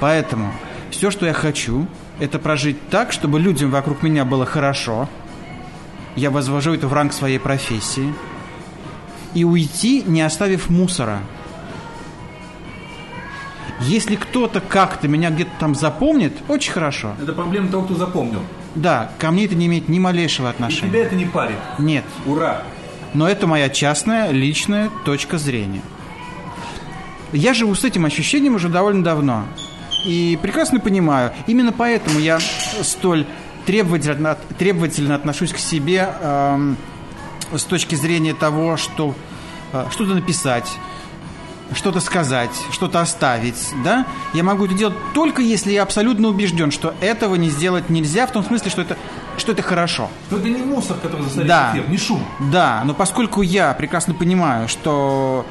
[0.00, 0.52] Поэтому
[0.90, 1.86] все, что я хочу,
[2.20, 5.08] это прожить так, чтобы людям вокруг меня было хорошо.
[6.16, 8.12] Я возвожу это в ранг своей профессии.
[9.34, 11.20] И уйти, не оставив мусора.
[13.82, 17.14] Если кто-то как-то меня где-то там запомнит, очень хорошо.
[17.22, 18.40] Это проблема того, кто запомнил.
[18.74, 20.90] Да, ко мне это не имеет ни малейшего И отношения.
[20.90, 21.56] тебя это не парит.
[21.78, 22.04] Нет.
[22.26, 22.62] Ура!
[23.14, 25.80] Но это моя частная, личная точка зрения.
[27.32, 29.44] Я живу с этим ощущением уже довольно давно.
[30.04, 32.38] И прекрасно понимаю, именно поэтому я
[32.82, 33.26] столь
[33.66, 36.76] требовательно, требовательно отношусь к себе эм,
[37.54, 39.14] с точки зрения того, что
[39.72, 40.70] э, что-то написать,
[41.74, 44.06] что-то сказать, что-то оставить, да?
[44.32, 48.32] Я могу это делать только если я абсолютно убежден, что этого не сделать нельзя, в
[48.32, 48.96] том смысле, что это,
[49.36, 50.08] что это хорошо.
[50.30, 51.70] Но это не мусор, который засоряет Да.
[51.74, 52.24] эфир, не шум.
[52.50, 55.44] Да, но поскольку я прекрасно понимаю, что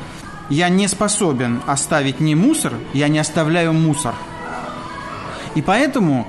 [0.49, 4.15] я не способен оставить не мусор, я не оставляю мусор.
[5.55, 6.27] И поэтому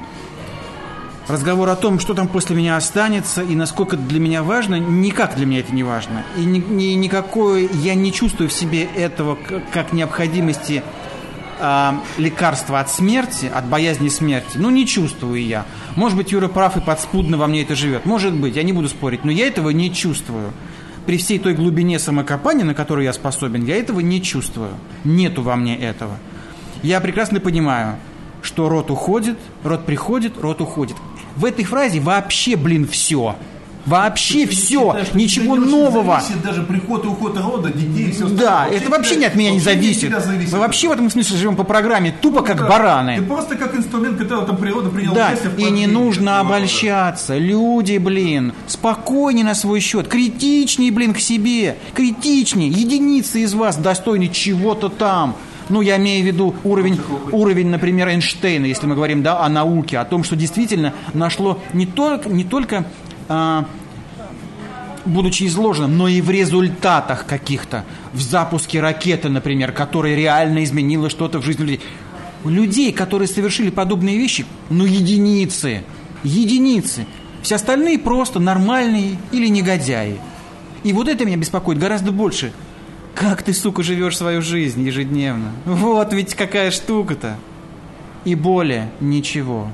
[1.28, 5.46] разговор о том, что там после меня останется и насколько для меня важно, никак для
[5.46, 6.24] меня это не важно.
[6.36, 9.38] И ни, ни- никакой я не чувствую в себе этого
[9.72, 10.82] как необходимости
[11.60, 14.56] а, лекарства от смерти, от боязни смерти.
[14.56, 15.66] Ну, не чувствую я.
[15.96, 18.06] Может быть, Юра прав и подспудно во мне это живет.
[18.06, 20.52] Может быть, я не буду спорить, но я этого не чувствую.
[21.06, 24.70] При всей той глубине самокопания, на которую я способен, я этого не чувствую.
[25.04, 26.16] Нету во мне этого.
[26.82, 27.96] Я прекрасно понимаю,
[28.42, 30.96] что рот уходит, рот приходит, рот уходит.
[31.38, 33.36] В этой фразе вообще, блин, все.
[33.86, 34.88] Вообще Ты все.
[34.90, 36.20] считаешь, Ничего не очень нового.
[36.20, 39.60] Зависит даже приход и уход рода, детей все Да, это вообще не от меня не
[39.60, 40.12] зависит.
[40.52, 43.22] Мы вообще в этом смысле живем по программе тупо как Ты бараны.
[43.22, 46.56] просто как инструмент, который там природа приняла Да, участие и не нужно этого рода.
[46.56, 47.38] обольщаться.
[47.38, 50.06] Люди, блин, спокойнее на свой счет.
[50.08, 51.76] Критичнее, блин, к себе.
[51.94, 52.68] Критичнее.
[52.68, 55.34] Единицы из вас достойны чего-то там.
[55.68, 57.00] Ну, я имею в виду уровень,
[57.30, 61.86] уровень, например, Эйнштейна, если мы говорим да, о науке, о том, что действительно нашло не
[61.86, 62.86] только, не только
[63.28, 63.66] а,
[65.04, 71.40] будучи изложенным, но и в результатах каких-то, в запуске ракеты, например, которая реально изменила что-то
[71.40, 71.80] в жизни людей.
[72.44, 75.82] Людей, которые совершили подобные вещи, ну, единицы,
[76.22, 77.06] единицы.
[77.42, 80.18] Все остальные просто нормальные или негодяи.
[80.84, 82.52] И вот это меня беспокоит гораздо больше.
[83.18, 85.50] Как ты, сука, живешь свою жизнь ежедневно?
[85.64, 87.36] Вот ведь какая штука-то.
[88.24, 89.68] И более ничего.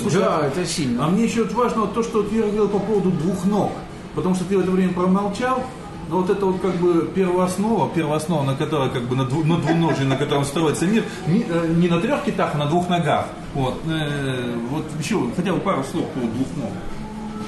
[0.00, 1.06] Слушай, Да, это сильно.
[1.06, 3.72] А мне еще вот важно вот то, что вот Вера говорила по поводу двух ног.
[4.16, 5.62] Потому что ты в это время промолчал,
[6.10, 9.56] Но вот это вот как бы первооснова, первооснова, на которой как бы на, дву, на
[9.58, 13.26] двуножии, на котором строится мир, не, э, не на трех китах, а на двух ногах.
[13.54, 16.72] Вот, э, вот еще хотя бы пару слов по двух ног.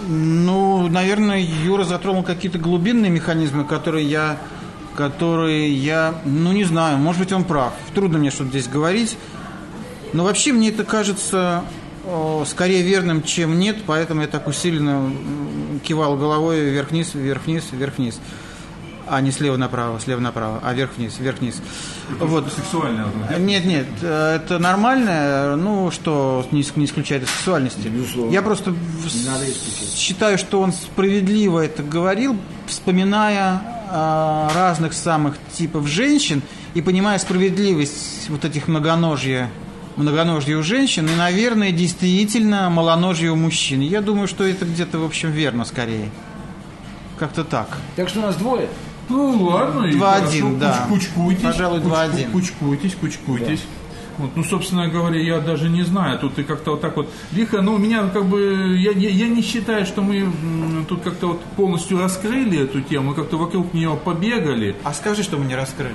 [0.08, 4.38] Ну, наверное, Юра затронул какие-то глубинные механизмы, которые я,
[4.94, 7.72] которые я, ну не знаю, может быть он прав.
[7.94, 9.16] Трудно мне что-то здесь говорить.
[10.12, 11.64] Но вообще мне это кажется
[12.06, 15.12] о, скорее верным, чем нет, поэтому я так усиленно
[15.82, 18.20] кивал головой вверх-вниз, вверх-вниз, вверх-вниз.
[19.08, 21.62] А не слева направо, слева направо, а вверх-вниз, вверх-вниз.
[22.18, 22.52] Вот.
[22.52, 23.04] Сексуальное.
[23.04, 27.86] вот, Нет, нет, э, это нормально, ну, что не, не исключает из сексуальности.
[27.88, 28.32] Безусловно.
[28.32, 28.74] Я просто
[29.94, 36.42] считаю, что он справедливо это говорил, вспоминая а, разных самых типов женщин
[36.74, 39.50] и понимая справедливость вот этих многоножья
[39.96, 43.80] многоножья у женщин и, наверное, действительно малоножье у мужчин.
[43.80, 46.10] Я думаю, что это где-то, в общем, верно скорее.
[47.18, 47.68] Как-то так.
[47.96, 48.68] Так что у нас двое.
[49.08, 50.86] Ну ладно, и 2-1, хорошо, да.
[50.88, 51.42] куч- Кучкуйтесь.
[51.42, 52.30] Пожалуй, кучку- 2-1.
[52.32, 53.64] Кучкуйтесь, кучкуйтесь.
[54.18, 57.60] Вот, ну, собственно говоря, я даже не знаю, тут и как-то вот так вот лихо,
[57.60, 60.26] ну, меня как бы, я, я, я не считаю, что мы
[60.88, 64.74] тут как-то вот полностью раскрыли эту тему, как-то вокруг нее побегали.
[64.84, 65.92] А скажи, что мы не раскрыли.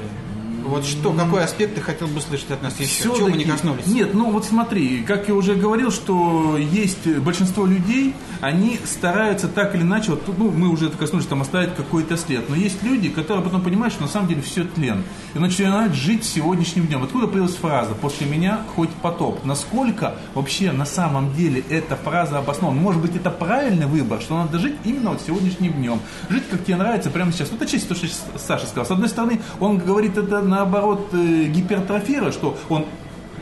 [0.66, 2.88] Вот что, какой аспект ты хотел бы слышать от нас еще?
[2.88, 3.88] Всё-таки- Чего мы не коснулись?
[3.88, 9.76] Нет, ну вот смотри, как я уже говорил, что есть большинство людей, они стараются так
[9.76, 12.50] или иначе, вот, ну, мы уже коснулись, там оставить какой-то след.
[12.50, 15.04] Но есть люди, которые потом понимают, что на самом деле все тлен.
[15.36, 17.04] И начинают жить сегодняшним днем.
[17.04, 19.46] Откуда появилась фраза «после меня хоть потоп»?
[19.46, 22.80] Насколько вообще на самом деле эта фраза обоснована?
[22.82, 26.00] Может быть, это правильный выбор, что надо жить именно вот сегодняшним днем.
[26.30, 27.52] Жить, как тебе нравится прямо сейчас.
[27.52, 28.86] Вот это честь то, что Саша сказал.
[28.86, 32.86] С одной стороны, он говорит это наоборот э, гипертрофируя, что он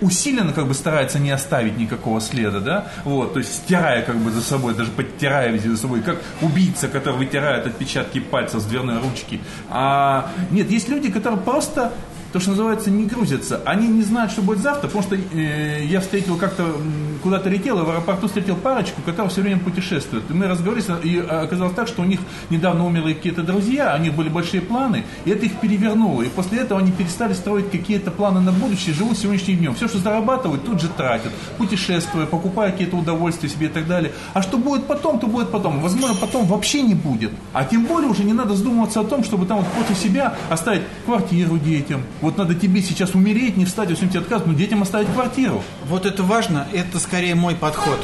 [0.02, 4.32] усиленно как бы старается не оставить никакого следа, да, вот, то есть стирая как бы
[4.32, 9.00] за собой, даже подтирая везде за собой, как убийца, который вытирает отпечатки пальцев с дверной
[9.00, 9.42] ручки.
[9.70, 11.92] А нет, есть люди, которые просто
[12.32, 13.62] то, что называется, не грузятся.
[13.66, 16.76] Они не знают, что будет завтра, потому что э, я встретил как-то,
[17.24, 20.24] куда-то летел, и в аэропорту встретил парочку, которая все время путешествует.
[20.30, 24.14] И мы разговаривались, и оказалось так, что у них недавно умерли какие-то друзья, у них
[24.14, 26.22] были большие планы, и это их перевернуло.
[26.22, 29.76] И после этого они перестали строить какие-то планы на будущее, живут сегодняшним днем.
[29.76, 34.12] Все, что зарабатывают, тут же тратят, путешествуя, покупая какие-то удовольствия себе и так далее.
[34.34, 35.80] А что будет потом, то будет потом.
[35.82, 37.32] Возможно, потом вообще не будет.
[37.54, 40.84] А тем более уже не надо задумываться о том, чтобы там вот после себя оставить
[41.06, 42.04] квартиру детям.
[42.22, 45.64] Вот надо тебе сейчас умереть, не встать, всем тебе отказ, но детям оставить квартиру.
[45.88, 48.00] Вот это важно, это скорее мой подход.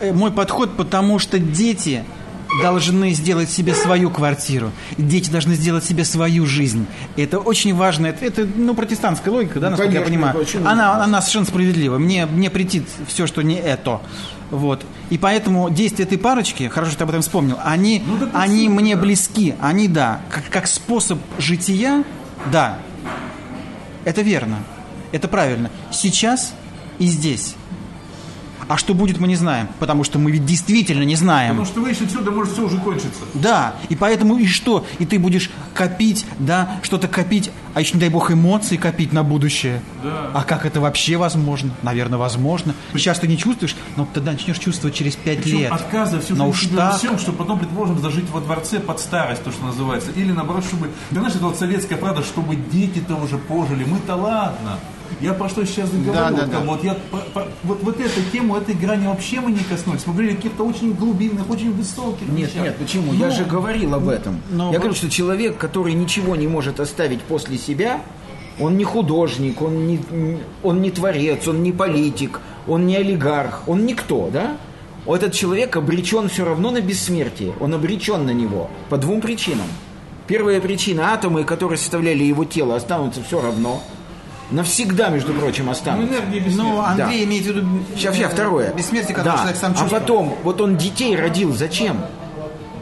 [0.00, 2.04] Э, Мой подход, потому что дети
[2.62, 4.70] должны сделать себе свою квартиру.
[4.96, 6.86] Дети должны сделать себе свою жизнь.
[7.16, 8.06] Это очень важно.
[8.06, 10.38] Это, это, ну, протестантская логика, да, насколько я конечно, понимаю.
[10.44, 10.66] почему?
[10.66, 11.98] Она, она совершенно справедлива.
[11.98, 14.00] Мне, мне претит все, что не это.
[14.50, 14.82] Вот.
[15.10, 18.70] И поэтому действия этой парочки, хорошо, что ты об этом вспомнил, они, Ну, они абсолютно,
[18.80, 19.02] мне да.
[19.02, 19.54] близки.
[19.60, 22.02] Они, да, как, как способ жития,
[22.50, 22.78] да,
[24.04, 24.62] это верно.
[25.12, 25.70] Это правильно.
[25.90, 26.54] Сейчас
[26.98, 27.54] и здесь.
[28.68, 29.68] А что будет, мы не знаем.
[29.78, 31.56] Потому что мы ведь действительно не знаем.
[31.56, 33.22] Потому что выйдешь отсюда, может все уже кончиться.
[33.34, 34.86] Да, и поэтому и что?
[34.98, 39.22] И ты будешь копить, да, что-то копить, а еще, не дай бог, эмоции копить на
[39.22, 39.80] будущее.
[40.02, 40.30] Да.
[40.34, 41.70] А как это вообще возможно?
[41.82, 42.74] Наверное, возможно.
[42.92, 45.72] Сейчас ты не чувствуешь, но тогда начнешь чувствовать через пять лет.
[45.72, 46.98] отказывая всю но уж так.
[46.98, 50.10] всем, чтобы потом, предположим, зажить во дворце под старость, то, что называется.
[50.12, 50.90] Или наоборот, чтобы...
[51.08, 53.84] Ты знаешь, это вот советская правда, чтобы дети-то уже пожили.
[53.84, 54.78] Мы-то ладно.
[55.20, 56.12] Я про что сейчас говорю?
[56.12, 56.60] Да, да, там, да.
[56.60, 60.06] Вот, я, по- по- вот, вот эту тему, этой грани вообще мы не коснулись.
[60.06, 62.62] Мы говорили о каких-то очень глубинных, очень высоких Нет, вещах.
[62.62, 63.12] нет, почему?
[63.12, 64.40] Ну, Я же говорил об этом.
[64.50, 68.00] но Я вы- говорю, что человек, который ничего не может оставить после себя,
[68.60, 70.00] он не художник, он не,
[70.62, 74.56] он не творец, он не политик, он не олигарх, он никто, да?
[75.06, 77.54] Этот человек обречен все равно на бессмертие.
[77.60, 79.66] Он обречен на него по двум причинам.
[80.26, 83.82] Первая причина– атомы, которые составляли его тело, останутся все равно.
[84.50, 86.14] Навсегда, между прочим, Ну, останутся.
[86.20, 86.42] энергия.
[86.56, 87.24] Ну, Андрей Да.
[87.24, 87.66] имеет в виду...
[87.94, 88.72] Сейчас, э, сейчас, второе.
[88.72, 89.38] Бессмертие, которое Да.
[89.42, 90.02] человек сам А чувствует.
[90.02, 92.00] потом, вот он детей родил, зачем?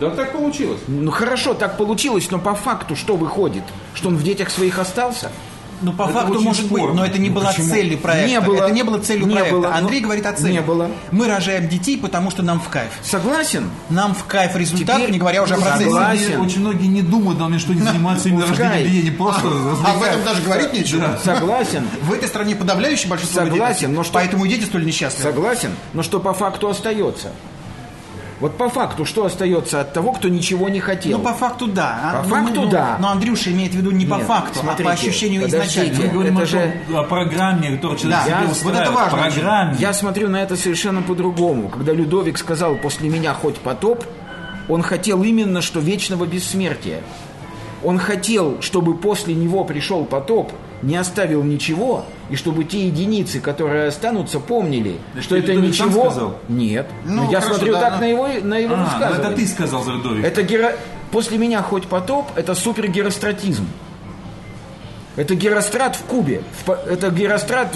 [0.00, 0.80] Да так получилось.
[0.86, 3.62] Ну хорошо, так получилось, но по факту что выходит?
[3.94, 5.30] Что он в детях своих остался?
[5.82, 6.94] Ну, по Это факту, может быть, спорно.
[6.94, 7.68] но это не Ну, была почему?
[7.68, 8.28] целью проекта.
[8.28, 8.56] Не было.
[8.64, 9.54] Это не было целью Не проекта.
[9.56, 10.52] было, но- Андрей говорит о цели.
[10.52, 10.90] Не было.
[11.10, 12.90] Мы рожаем детей, потому что нам в кайф.
[13.02, 13.70] Согласен?
[13.90, 15.84] Нам в кайф результат, Теперь- не говоря уже о Ну, процессе.
[15.90, 16.40] согласен.
[16.40, 19.70] Очень многие, не думают, главное, что они занимаются именно рождением детей, не просто А в
[19.72, 20.06] развлекаются.
[20.10, 21.18] этом даже говорить нечего.
[21.24, 21.86] Согласен.
[22.02, 23.58] В этой стране подавляющее большинство людей.
[23.58, 25.30] Согласен, но что- Поэтому и дети столь несчастливы.
[25.30, 27.32] Согласен, но что по факту остается?
[28.38, 31.16] Вот по факту что остается от того, кто ничего не хотел?
[31.18, 32.10] Ну, по факту, да.
[32.12, 32.96] По А, ну, факту, ну, да.
[33.00, 35.80] Но Андрюша имеет в виду не по Нет, факту, а смотрите, по ощущению подождите.
[35.80, 36.12] Мы изначально.
[36.12, 39.18] говорим Это о, же- о программе, которую человек Да, себе вот это важно.
[39.18, 39.76] Программе.
[39.78, 41.68] Я смотрю на это совершенно по-другому.
[41.70, 44.04] Когда Людовик сказал «после меня хоть потоп»,
[44.68, 47.00] он хотел именно что вечного бессмертия.
[47.84, 53.88] Он хотел, чтобы после него пришел потоп, не оставил ничего, и чтобы те единицы, которые
[53.88, 56.10] останутся, помнили, Это что это Людовик сам ничего.
[56.10, 56.38] сказал?
[56.48, 56.86] Нет.
[57.04, 57.98] Ну, Но я хорошо, смотрю да, так да.
[58.00, 59.18] на его, на его А, ну высказывание.
[59.18, 59.92] это ты сказал за.
[60.22, 60.72] Это геро...
[61.10, 63.66] После меня хоть потоп, это супергеростратизм.
[65.16, 66.42] Это герострат в кубе.
[66.86, 67.74] Это герострат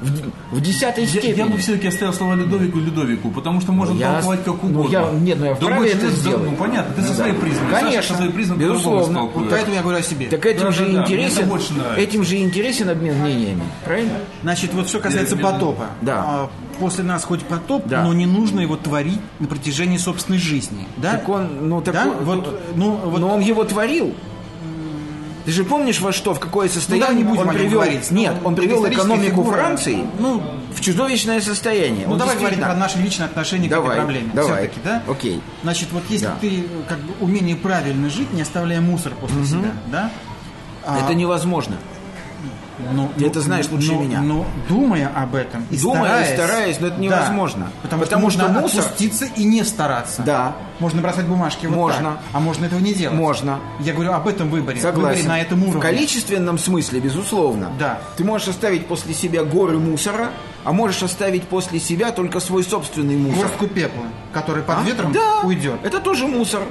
[0.00, 1.38] в, в- в десятой Я, степени.
[1.38, 4.90] я бы все-таки оставил слова Людовику Людовику, потому что можно я- толковать как ну, угодно.
[4.92, 6.50] я- нет, ну, я Другой вправе это человек сделать.
[6.50, 7.18] Ну понятно, ты Ну, со да.
[7.18, 7.70] своей призмой.
[7.70, 9.04] Саша Конечно, со своей призмой безусловно.
[9.14, 9.50] столкует.
[9.50, 10.26] Поэтому я говорю о себе.
[10.28, 11.74] Так этим Да, же да, да, интересен, нравится.
[11.96, 14.14] этим же интересен обмен мнениями, правильно?
[14.42, 15.86] Значит, вот что касается Я- я- потопа.
[16.02, 16.24] Да.
[16.26, 16.50] А,
[16.80, 18.04] После нас хоть потоп, Да.
[18.04, 20.88] но не нужно его творить на протяжении собственной жизни.
[20.96, 21.12] Да?
[21.12, 22.06] Так он, ну так Да?
[22.06, 24.14] он- Вот, ну, вот но он его творил.
[25.44, 27.80] Ты же помнишь во что, в какое состояние не будем он привел?
[27.80, 28.10] говорить.
[28.10, 29.56] Нет, Ну, он это привел экономику фигура.
[29.56, 30.42] Франции Ну,
[30.74, 32.06] в чудовищное состояние.
[32.06, 34.30] Ну, Он давай говорить про наши личные отношения к Давай, этой проблеме.
[34.34, 34.52] давай.
[34.68, 35.02] Все-таки, да?
[35.08, 35.40] Окей.
[35.62, 36.36] Значит, вот если Да.
[36.40, 40.10] ты как бы умение правильно жить, не оставляя мусор после себя, да?
[40.84, 41.76] А, Это невозможно.
[42.92, 44.20] Ну, ты это знаешь лучше ну, меня.
[44.20, 47.70] Ну, думая об этом и Думая и стараясь, стараясь, но это да, невозможно.
[47.82, 50.22] потому, Потому что, что можно мусор- отпуститься и не стараться.
[50.22, 50.56] Да.
[50.78, 52.12] Можно бросать бумажки вот Можно.
[52.12, 53.16] так, а можно этого не делать.
[53.18, 53.60] Можно.
[53.80, 54.80] Я говорю об этом выборе.
[54.80, 55.28] Выборе Согласен.
[55.28, 55.78] на этом уровне.
[55.78, 57.70] В количественном смысле, безусловно.
[57.78, 57.98] Да.
[58.16, 60.30] Ты можешь оставить после себя горы мусора,
[60.64, 63.42] а можешь оставить после себя только свой собственный мусор.
[63.42, 64.82] Горстку пепла, который под А?
[64.82, 65.78] ветром да, уйдет.
[65.82, 66.62] Это тоже мусор.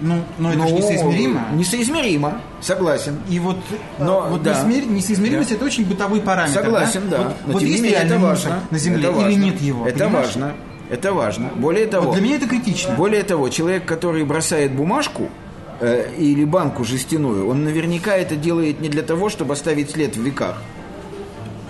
[0.00, 1.40] Ну, но это же Ну, несоизмеримо.
[1.54, 3.18] Несоизмеримо, согласен.
[3.30, 3.56] И вот,
[3.98, 4.52] Но, э, вот да.
[4.52, 6.60] несмер- несоизмеримость это очень бытовой параметр.
[6.62, 7.18] Согласен, да.
[7.18, 8.60] Вот, Но вот есть менее это важно.
[8.70, 9.38] на Земле Это или важно.
[9.42, 9.86] нет его?
[9.86, 10.26] Это понимаешь?
[10.26, 10.52] важно.
[10.90, 11.48] Это важно.
[11.56, 12.94] Более того, Вот для меня это критично.
[12.94, 15.28] более того, человек, который бросает бумажку
[15.80, 20.20] э, или банку жестяную, он наверняка это делает не для того, чтобы оставить след в
[20.22, 20.56] веках.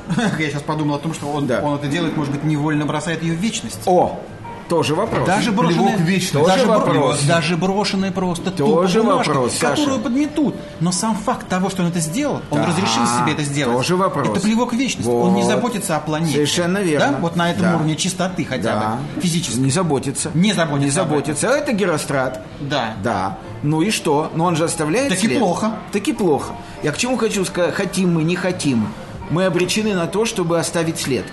[0.39, 1.61] Я сейчас подумал о том, что он, Да.
[1.62, 3.81] он это делает, может быть, невольно бросает ее в вечность.
[3.87, 4.21] О,
[4.68, 5.26] тоже вопрос.
[5.26, 6.33] Даже брошенные, в вечность.
[6.33, 7.22] Тоже даже, бро- вопрос.
[7.22, 9.76] даже брошенные просто Тоже бумажки, вопрос, Саша.
[9.76, 10.55] которую подметут.
[10.81, 13.76] Но сам факт того, что он это сделал, он Да, разрешил себе это сделать.
[13.76, 14.29] тоже вопрос.
[14.29, 15.09] Это плевок в вечность.
[15.09, 15.48] Он не Вот.
[15.50, 16.33] заботится о планете.
[16.35, 17.12] Совершенно верно.
[17.12, 17.18] Да?
[17.20, 17.74] Вот на этом Да.
[17.76, 18.98] уровне чистоты хотя Да.
[19.16, 19.59] бы, физически.
[19.59, 20.31] Не заботится.
[20.35, 21.46] Не заботится Не заботится.
[21.48, 22.42] Это герострат.
[22.61, 22.94] Да.
[23.02, 23.38] Да.
[23.62, 24.31] Ну и что?
[24.35, 25.38] Но он же оставляет Так и след.
[25.38, 25.72] плохо.
[25.92, 26.52] Так и плохо.
[26.83, 27.74] Я к чему хочу сказать?
[27.74, 28.88] Хотим мы, не хотим.
[29.31, 31.24] Мы обречены на то, чтобы оставить след.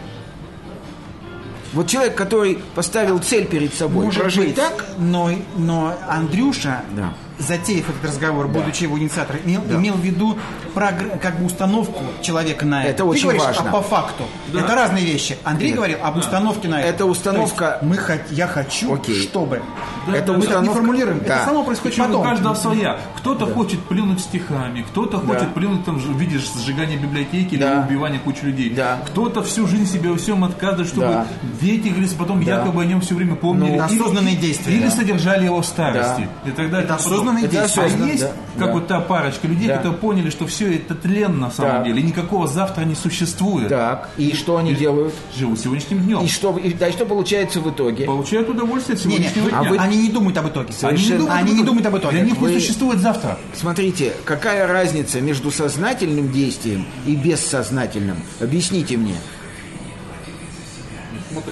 [1.74, 7.14] Вот человек, который поставил цель перед собой, Может прожить быть, так, но, но Андрюша, Да.
[7.40, 10.38] Затеяв этот разговор, будучи его инициатором, имел, имел в виду
[10.76, 12.90] прогр- как бы установку человека на это.
[12.90, 13.70] Это Ты очень говоришь, важно.
[13.70, 14.24] а по факту.
[14.54, 15.38] Это разные вещи.
[15.44, 15.78] Андрей Нет.
[15.78, 16.90] говорил об установке на это.
[16.90, 19.22] Это установка- мы хот- я хочу, Окей.
[19.22, 19.62] чтобы.
[20.08, 21.20] Это мы так не установка- формулируем.
[21.26, 21.36] Да.
[21.38, 22.24] Это само происходит Причем у потом.
[22.24, 22.98] каждого своя.
[23.18, 27.74] Кто-то хочет плюнуть стихами, кто-то хочет плюнуть там, в виде сжигания библиотеки Да.
[27.74, 28.70] или убивания кучи людей.
[28.72, 29.00] Да.
[29.08, 31.28] Кто-то всю жизнь себе во всем отказывает, чтобы Да.
[31.62, 33.78] дети, говорится, потом якобы о нем все время помнили.
[33.78, 34.92] Ну, осознанные действия, Или да.
[34.92, 36.28] содержали его в старости.
[36.46, 37.82] И тогда Это осознанные потом- действия.
[37.82, 38.74] А осознанно, есть, да, как да.
[38.74, 39.78] вот та парочка людей, Да.
[39.78, 41.84] которые поняли, что все это тлен на самом Да.
[41.86, 43.70] деле, и никакого завтра не существует.
[43.70, 45.14] так, и что они делают?
[45.36, 46.20] Живут сегодняшним днем.
[46.24, 48.06] И что, и, да, и что получается в итоге?
[48.06, 49.70] Получают удовольствие от Не, не, сегодняшнего а дня.
[49.72, 50.74] вы- Они не думают об итоге.
[50.74, 50.92] Совершенно.
[50.92, 52.18] Они, не думают, они не думают об итоге.
[52.18, 53.38] Для них Вы- не существует завтра.
[53.54, 58.18] Смотрите, какая разница между сознательным действием и бессознательным?
[58.40, 59.16] Объясните мне.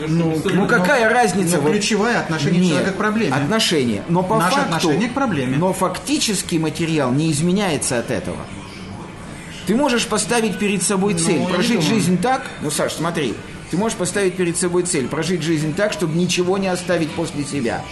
[0.07, 1.57] Ну какая разница?
[1.57, 3.33] но Вот- ключевое отношение Нет, человека к проблеме.
[3.35, 4.03] Отношение.
[4.09, 5.57] Но по Наше факту, отношение к проблеме.
[5.57, 8.37] Но фактический материал не изменяется от этого.
[9.67, 12.45] Ты можешь поставить перед собой цель, Ну, я не прожить жизнь так.
[12.61, 13.35] Ну, Саш, смотри,
[13.69, 17.83] ты можешь поставить перед собой цель, прожить жизнь так, чтобы ничего не оставить после себя.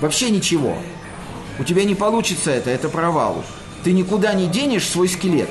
[0.00, 0.76] Вообще ничего.
[1.58, 3.44] У тебя не получится это, это провал.
[3.84, 5.48] Ты никуда не денешь свой скелет.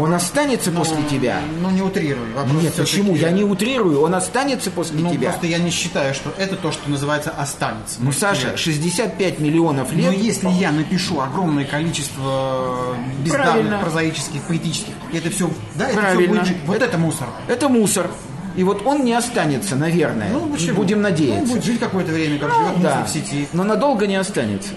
[0.00, 1.40] Он останется после тебя.
[1.60, 2.32] Ну, не утрируй.
[2.34, 3.14] Вопрос Нет, почему?
[3.16, 5.30] Я не утрирую, он останется после Ну, тебя.
[5.30, 7.96] просто я не считаю, что это то, что называется останется.
[8.00, 10.06] Ну, Саша, 65 миллионов лет.
[10.06, 13.78] Но если я напишу огромное количество бездарных, Правильно.
[13.78, 16.28] прозаических, поэтических, и это все, да, это все Правильно.
[16.34, 16.56] будет жить.
[16.66, 17.28] Вот это, мусор.
[17.48, 18.10] Это мусор.
[18.56, 20.28] И вот он не останется, наверное.
[20.30, 20.76] Ну, почему?
[20.76, 21.52] Будем Он надеяться.
[21.54, 23.04] будет жить какое-то время, как живет мусор Да.
[23.04, 23.48] в сети.
[23.54, 24.70] Но надолго не останется.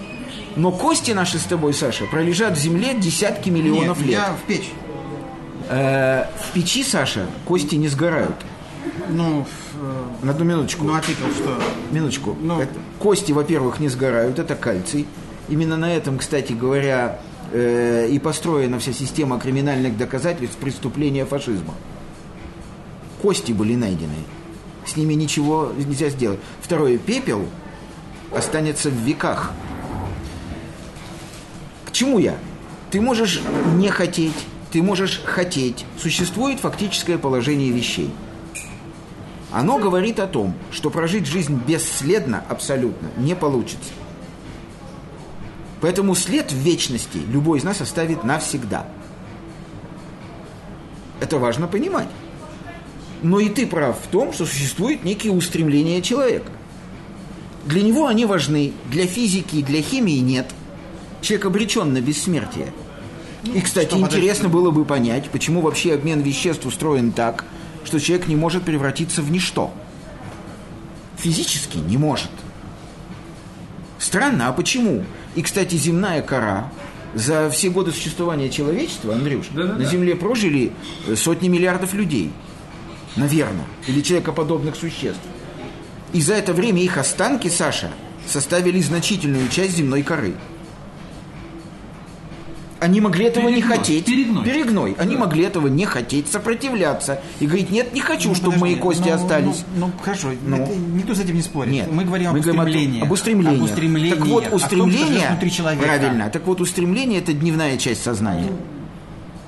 [0.56, 4.18] Но кости наши с тобой, Саша, пролежат в земле десятки миллионов Нет, лет.
[4.18, 4.70] я в печь.
[5.68, 8.36] Э, в печи, Саша, кости не сгорают.
[9.08, 9.46] Ну,
[9.80, 10.84] э, На одну минуточку.
[10.84, 11.58] ну, ты что?
[11.90, 12.36] Минуточку.
[12.40, 12.60] Ну.
[12.60, 15.06] Это- кости, во-первых, не сгорают, это кальций.
[15.48, 17.20] Именно на этом, кстати говоря,
[17.52, 21.74] э, и построена вся система криминальных доказательств преступления фашизма.
[23.22, 24.14] Кости были найдены.
[24.84, 26.38] С ними ничего нельзя сделать.
[26.60, 27.44] Второе, пепел
[28.32, 29.52] останется в веках.
[31.84, 32.34] К чему я?
[32.90, 33.40] Ты можешь
[33.76, 34.34] не хотеть,
[34.70, 35.84] ты можешь хотеть.
[36.00, 38.10] Существует фактическое положение вещей.
[39.52, 43.90] Оно говорит о том, что прожить жизнь бесследно абсолютно не получится.
[45.80, 48.86] Поэтому след в вечности любой из нас оставит навсегда.
[51.20, 52.08] Это важно понимать.
[53.22, 56.50] Но и ты прав в том, что существуют некие устремления человека.
[57.64, 60.52] Для него они важны, для физики и для химии нет.
[61.20, 62.72] Человек обречен на бессмертие.
[63.44, 67.44] И, кстати, что, интересно было бы понять, почему вообще обмен веществ устроен так,
[67.84, 69.72] что человек не может превратиться в ничто.
[71.18, 72.30] Физически не может.
[73.98, 75.04] Странно, а почему?
[75.34, 76.70] И, кстати, земная кора
[77.14, 79.78] за все годы существования человечества, Андрюш, Да-да-да.
[79.78, 80.72] на Земле прожили
[81.06, 82.30] э, сотни миллиардов людей.
[83.16, 83.64] Наверное.
[83.86, 85.20] Или человекоподобных существ.
[86.12, 87.90] И за это время их останки, Саша,
[88.26, 90.34] составили значительную часть земной коры.
[92.86, 94.04] Они могли этого не Перегной, хотеть.
[94.06, 94.94] перегной.
[94.98, 97.20] Они могли этого не хотеть, сопротивляться.
[97.40, 99.64] И говорить, нет, не хочу, Ну, чтобы мои подожди, кости ну, остались.
[99.76, 100.56] Ну, ну, хорошо, Ну.
[100.56, 101.72] это- никто с этим не спорит.
[101.72, 101.88] Нет.
[101.90, 103.02] Мы говорим об о том- устремлении.
[103.02, 103.56] Об устремлении.
[103.58, 104.10] Об устремлении.
[104.10, 105.06] Так вот, о том, что устремление...
[105.08, 105.84] живет внутри человека.
[105.84, 106.30] Правильно.
[106.30, 108.52] Так вот, устремление– это дневная часть сознания.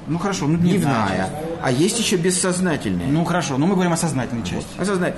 [0.08, 0.78] Ну хорошо, ну дневная.
[0.80, 1.30] Дневная.
[1.62, 3.06] А есть еще бессознательная.
[3.08, 4.68] Ну хорошо, но мы говорим о сознательной части.
[4.78, 5.14] Осознай.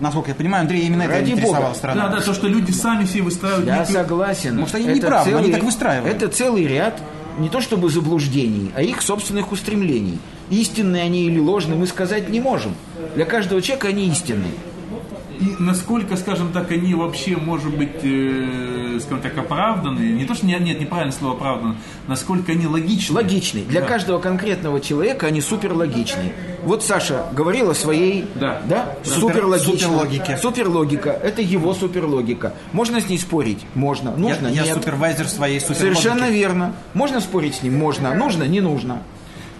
[0.00, 1.74] Насколько я понимаю, Андрей именно это Ради интересовала Бога.
[1.76, 2.08] страна.
[2.08, 4.56] Да, да, то, что люди сами себе выстраивают Я некую- согласен.
[4.58, 6.16] Может, они не правы, они так выстраивают.
[6.16, 7.00] Это целый ряд
[7.38, 10.18] не то чтобы заблуждений, а их собственных устремлений.
[10.50, 12.74] Истинные они или ложные мы сказать не можем.
[13.14, 14.52] Для каждого человека они истинные.
[15.40, 20.46] И насколько, скажем так, они вообще, может быть, э, скажем так, оправданы, не то, что
[20.46, 21.74] нет, нет неправильное слово оправданы,
[22.06, 23.16] насколько они логичны.
[23.16, 23.64] Логичные.
[23.64, 23.86] Для Да.
[23.86, 26.32] каждого конкретного человека они суперлогичные.
[26.64, 28.62] Вот Саша говорил о своей Да.
[28.68, 28.94] Да?
[29.04, 30.36] Супер- суперлогичной- суперлогике.
[30.38, 31.10] Суперлогика.
[31.10, 32.54] Это его суперлогика.
[32.72, 33.60] Можно с ней спорить?
[33.74, 34.10] Можно.
[34.10, 34.46] Я, Нужно?
[34.48, 34.74] я Нет.
[34.74, 36.00] супервайзер своей суперлогики.
[36.00, 36.74] Совершенно верно.
[36.94, 37.78] Можно спорить с ним?
[37.78, 38.14] Можно.
[38.14, 38.44] Нужно?
[38.44, 39.02] Не нужно.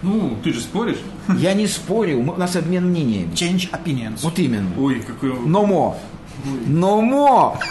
[0.01, 0.99] Ну, ты же споришь?
[1.39, 2.19] Я не спорю.
[2.19, 3.31] У нас обмен мнениями.
[3.33, 4.19] Change opinions.
[4.21, 4.69] Вот именно.
[4.77, 5.33] Ой, какой...
[5.45, 5.97] Но мо.
[6.67, 7.57] Но мо.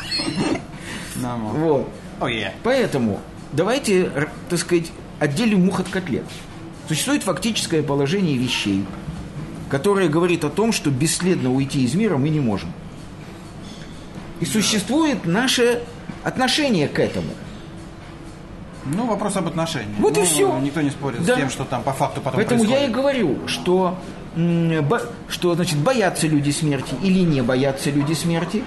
[1.16, 1.88] Вот.
[2.20, 2.50] Oh, yeah.
[2.62, 3.20] Поэтому
[3.52, 4.10] давайте,
[4.48, 6.24] так сказать, отделим мух от котлет.
[6.88, 8.84] Существует фактическое положение вещей,
[9.68, 12.72] которое говорит о том, что бесследно уйти из мира мы не можем.
[14.40, 15.82] И существует наше
[16.22, 17.28] отношение к этому.
[18.86, 19.96] Ну, вопрос об отношениях.
[19.98, 20.58] Вот и Ну, всё.
[20.58, 21.34] Никто не спорит Да.
[21.34, 22.94] с тем, что там по факту потом Поэтому я и происходит.
[22.94, 23.98] говорю, что,
[25.28, 28.62] что значит, боятся люди смерти или не боятся люди смерти,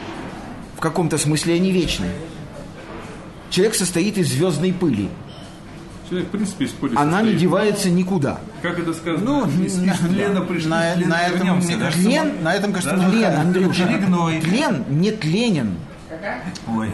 [0.75, 2.07] в каком-то смысле они вечны.
[3.51, 5.09] Человек состоит из звездной пыли.
[6.09, 6.97] Человек, в принципе, спорит.
[6.97, 7.39] Она не состоит.
[7.41, 8.39] девается никуда.
[8.61, 9.23] Как это сказано?
[9.45, 12.43] Ну, из, из тлена пришли, на, тлен на этом, вернемся, мне кажется, Тлен?
[12.43, 13.33] на этом, кажется, Да, Тлен.
[13.33, 13.87] Андрюша.
[14.41, 15.75] Тлен не тленен.
[16.67, 16.89] Ой,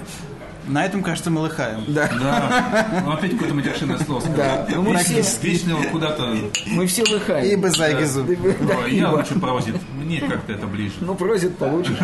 [0.68, 1.84] На этом, кажется, мы лыхаем.
[1.88, 2.09] Да.
[2.20, 3.01] да.
[3.05, 4.36] Ну, опять какое-то матершинное слово сказал.
[4.38, 4.66] Да.
[4.76, 6.36] Ну, мы все, Вечного куда-то...
[6.68, 7.45] мы все лыхаем.
[7.45, 8.24] И без зайгизу.
[8.24, 9.18] Да, я ибо.
[9.18, 9.76] лучше прозит.
[10.01, 10.95] Мне как-то это ближе.
[11.01, 11.97] Ну, просит, получишь.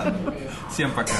[0.72, 1.12] Всем пока.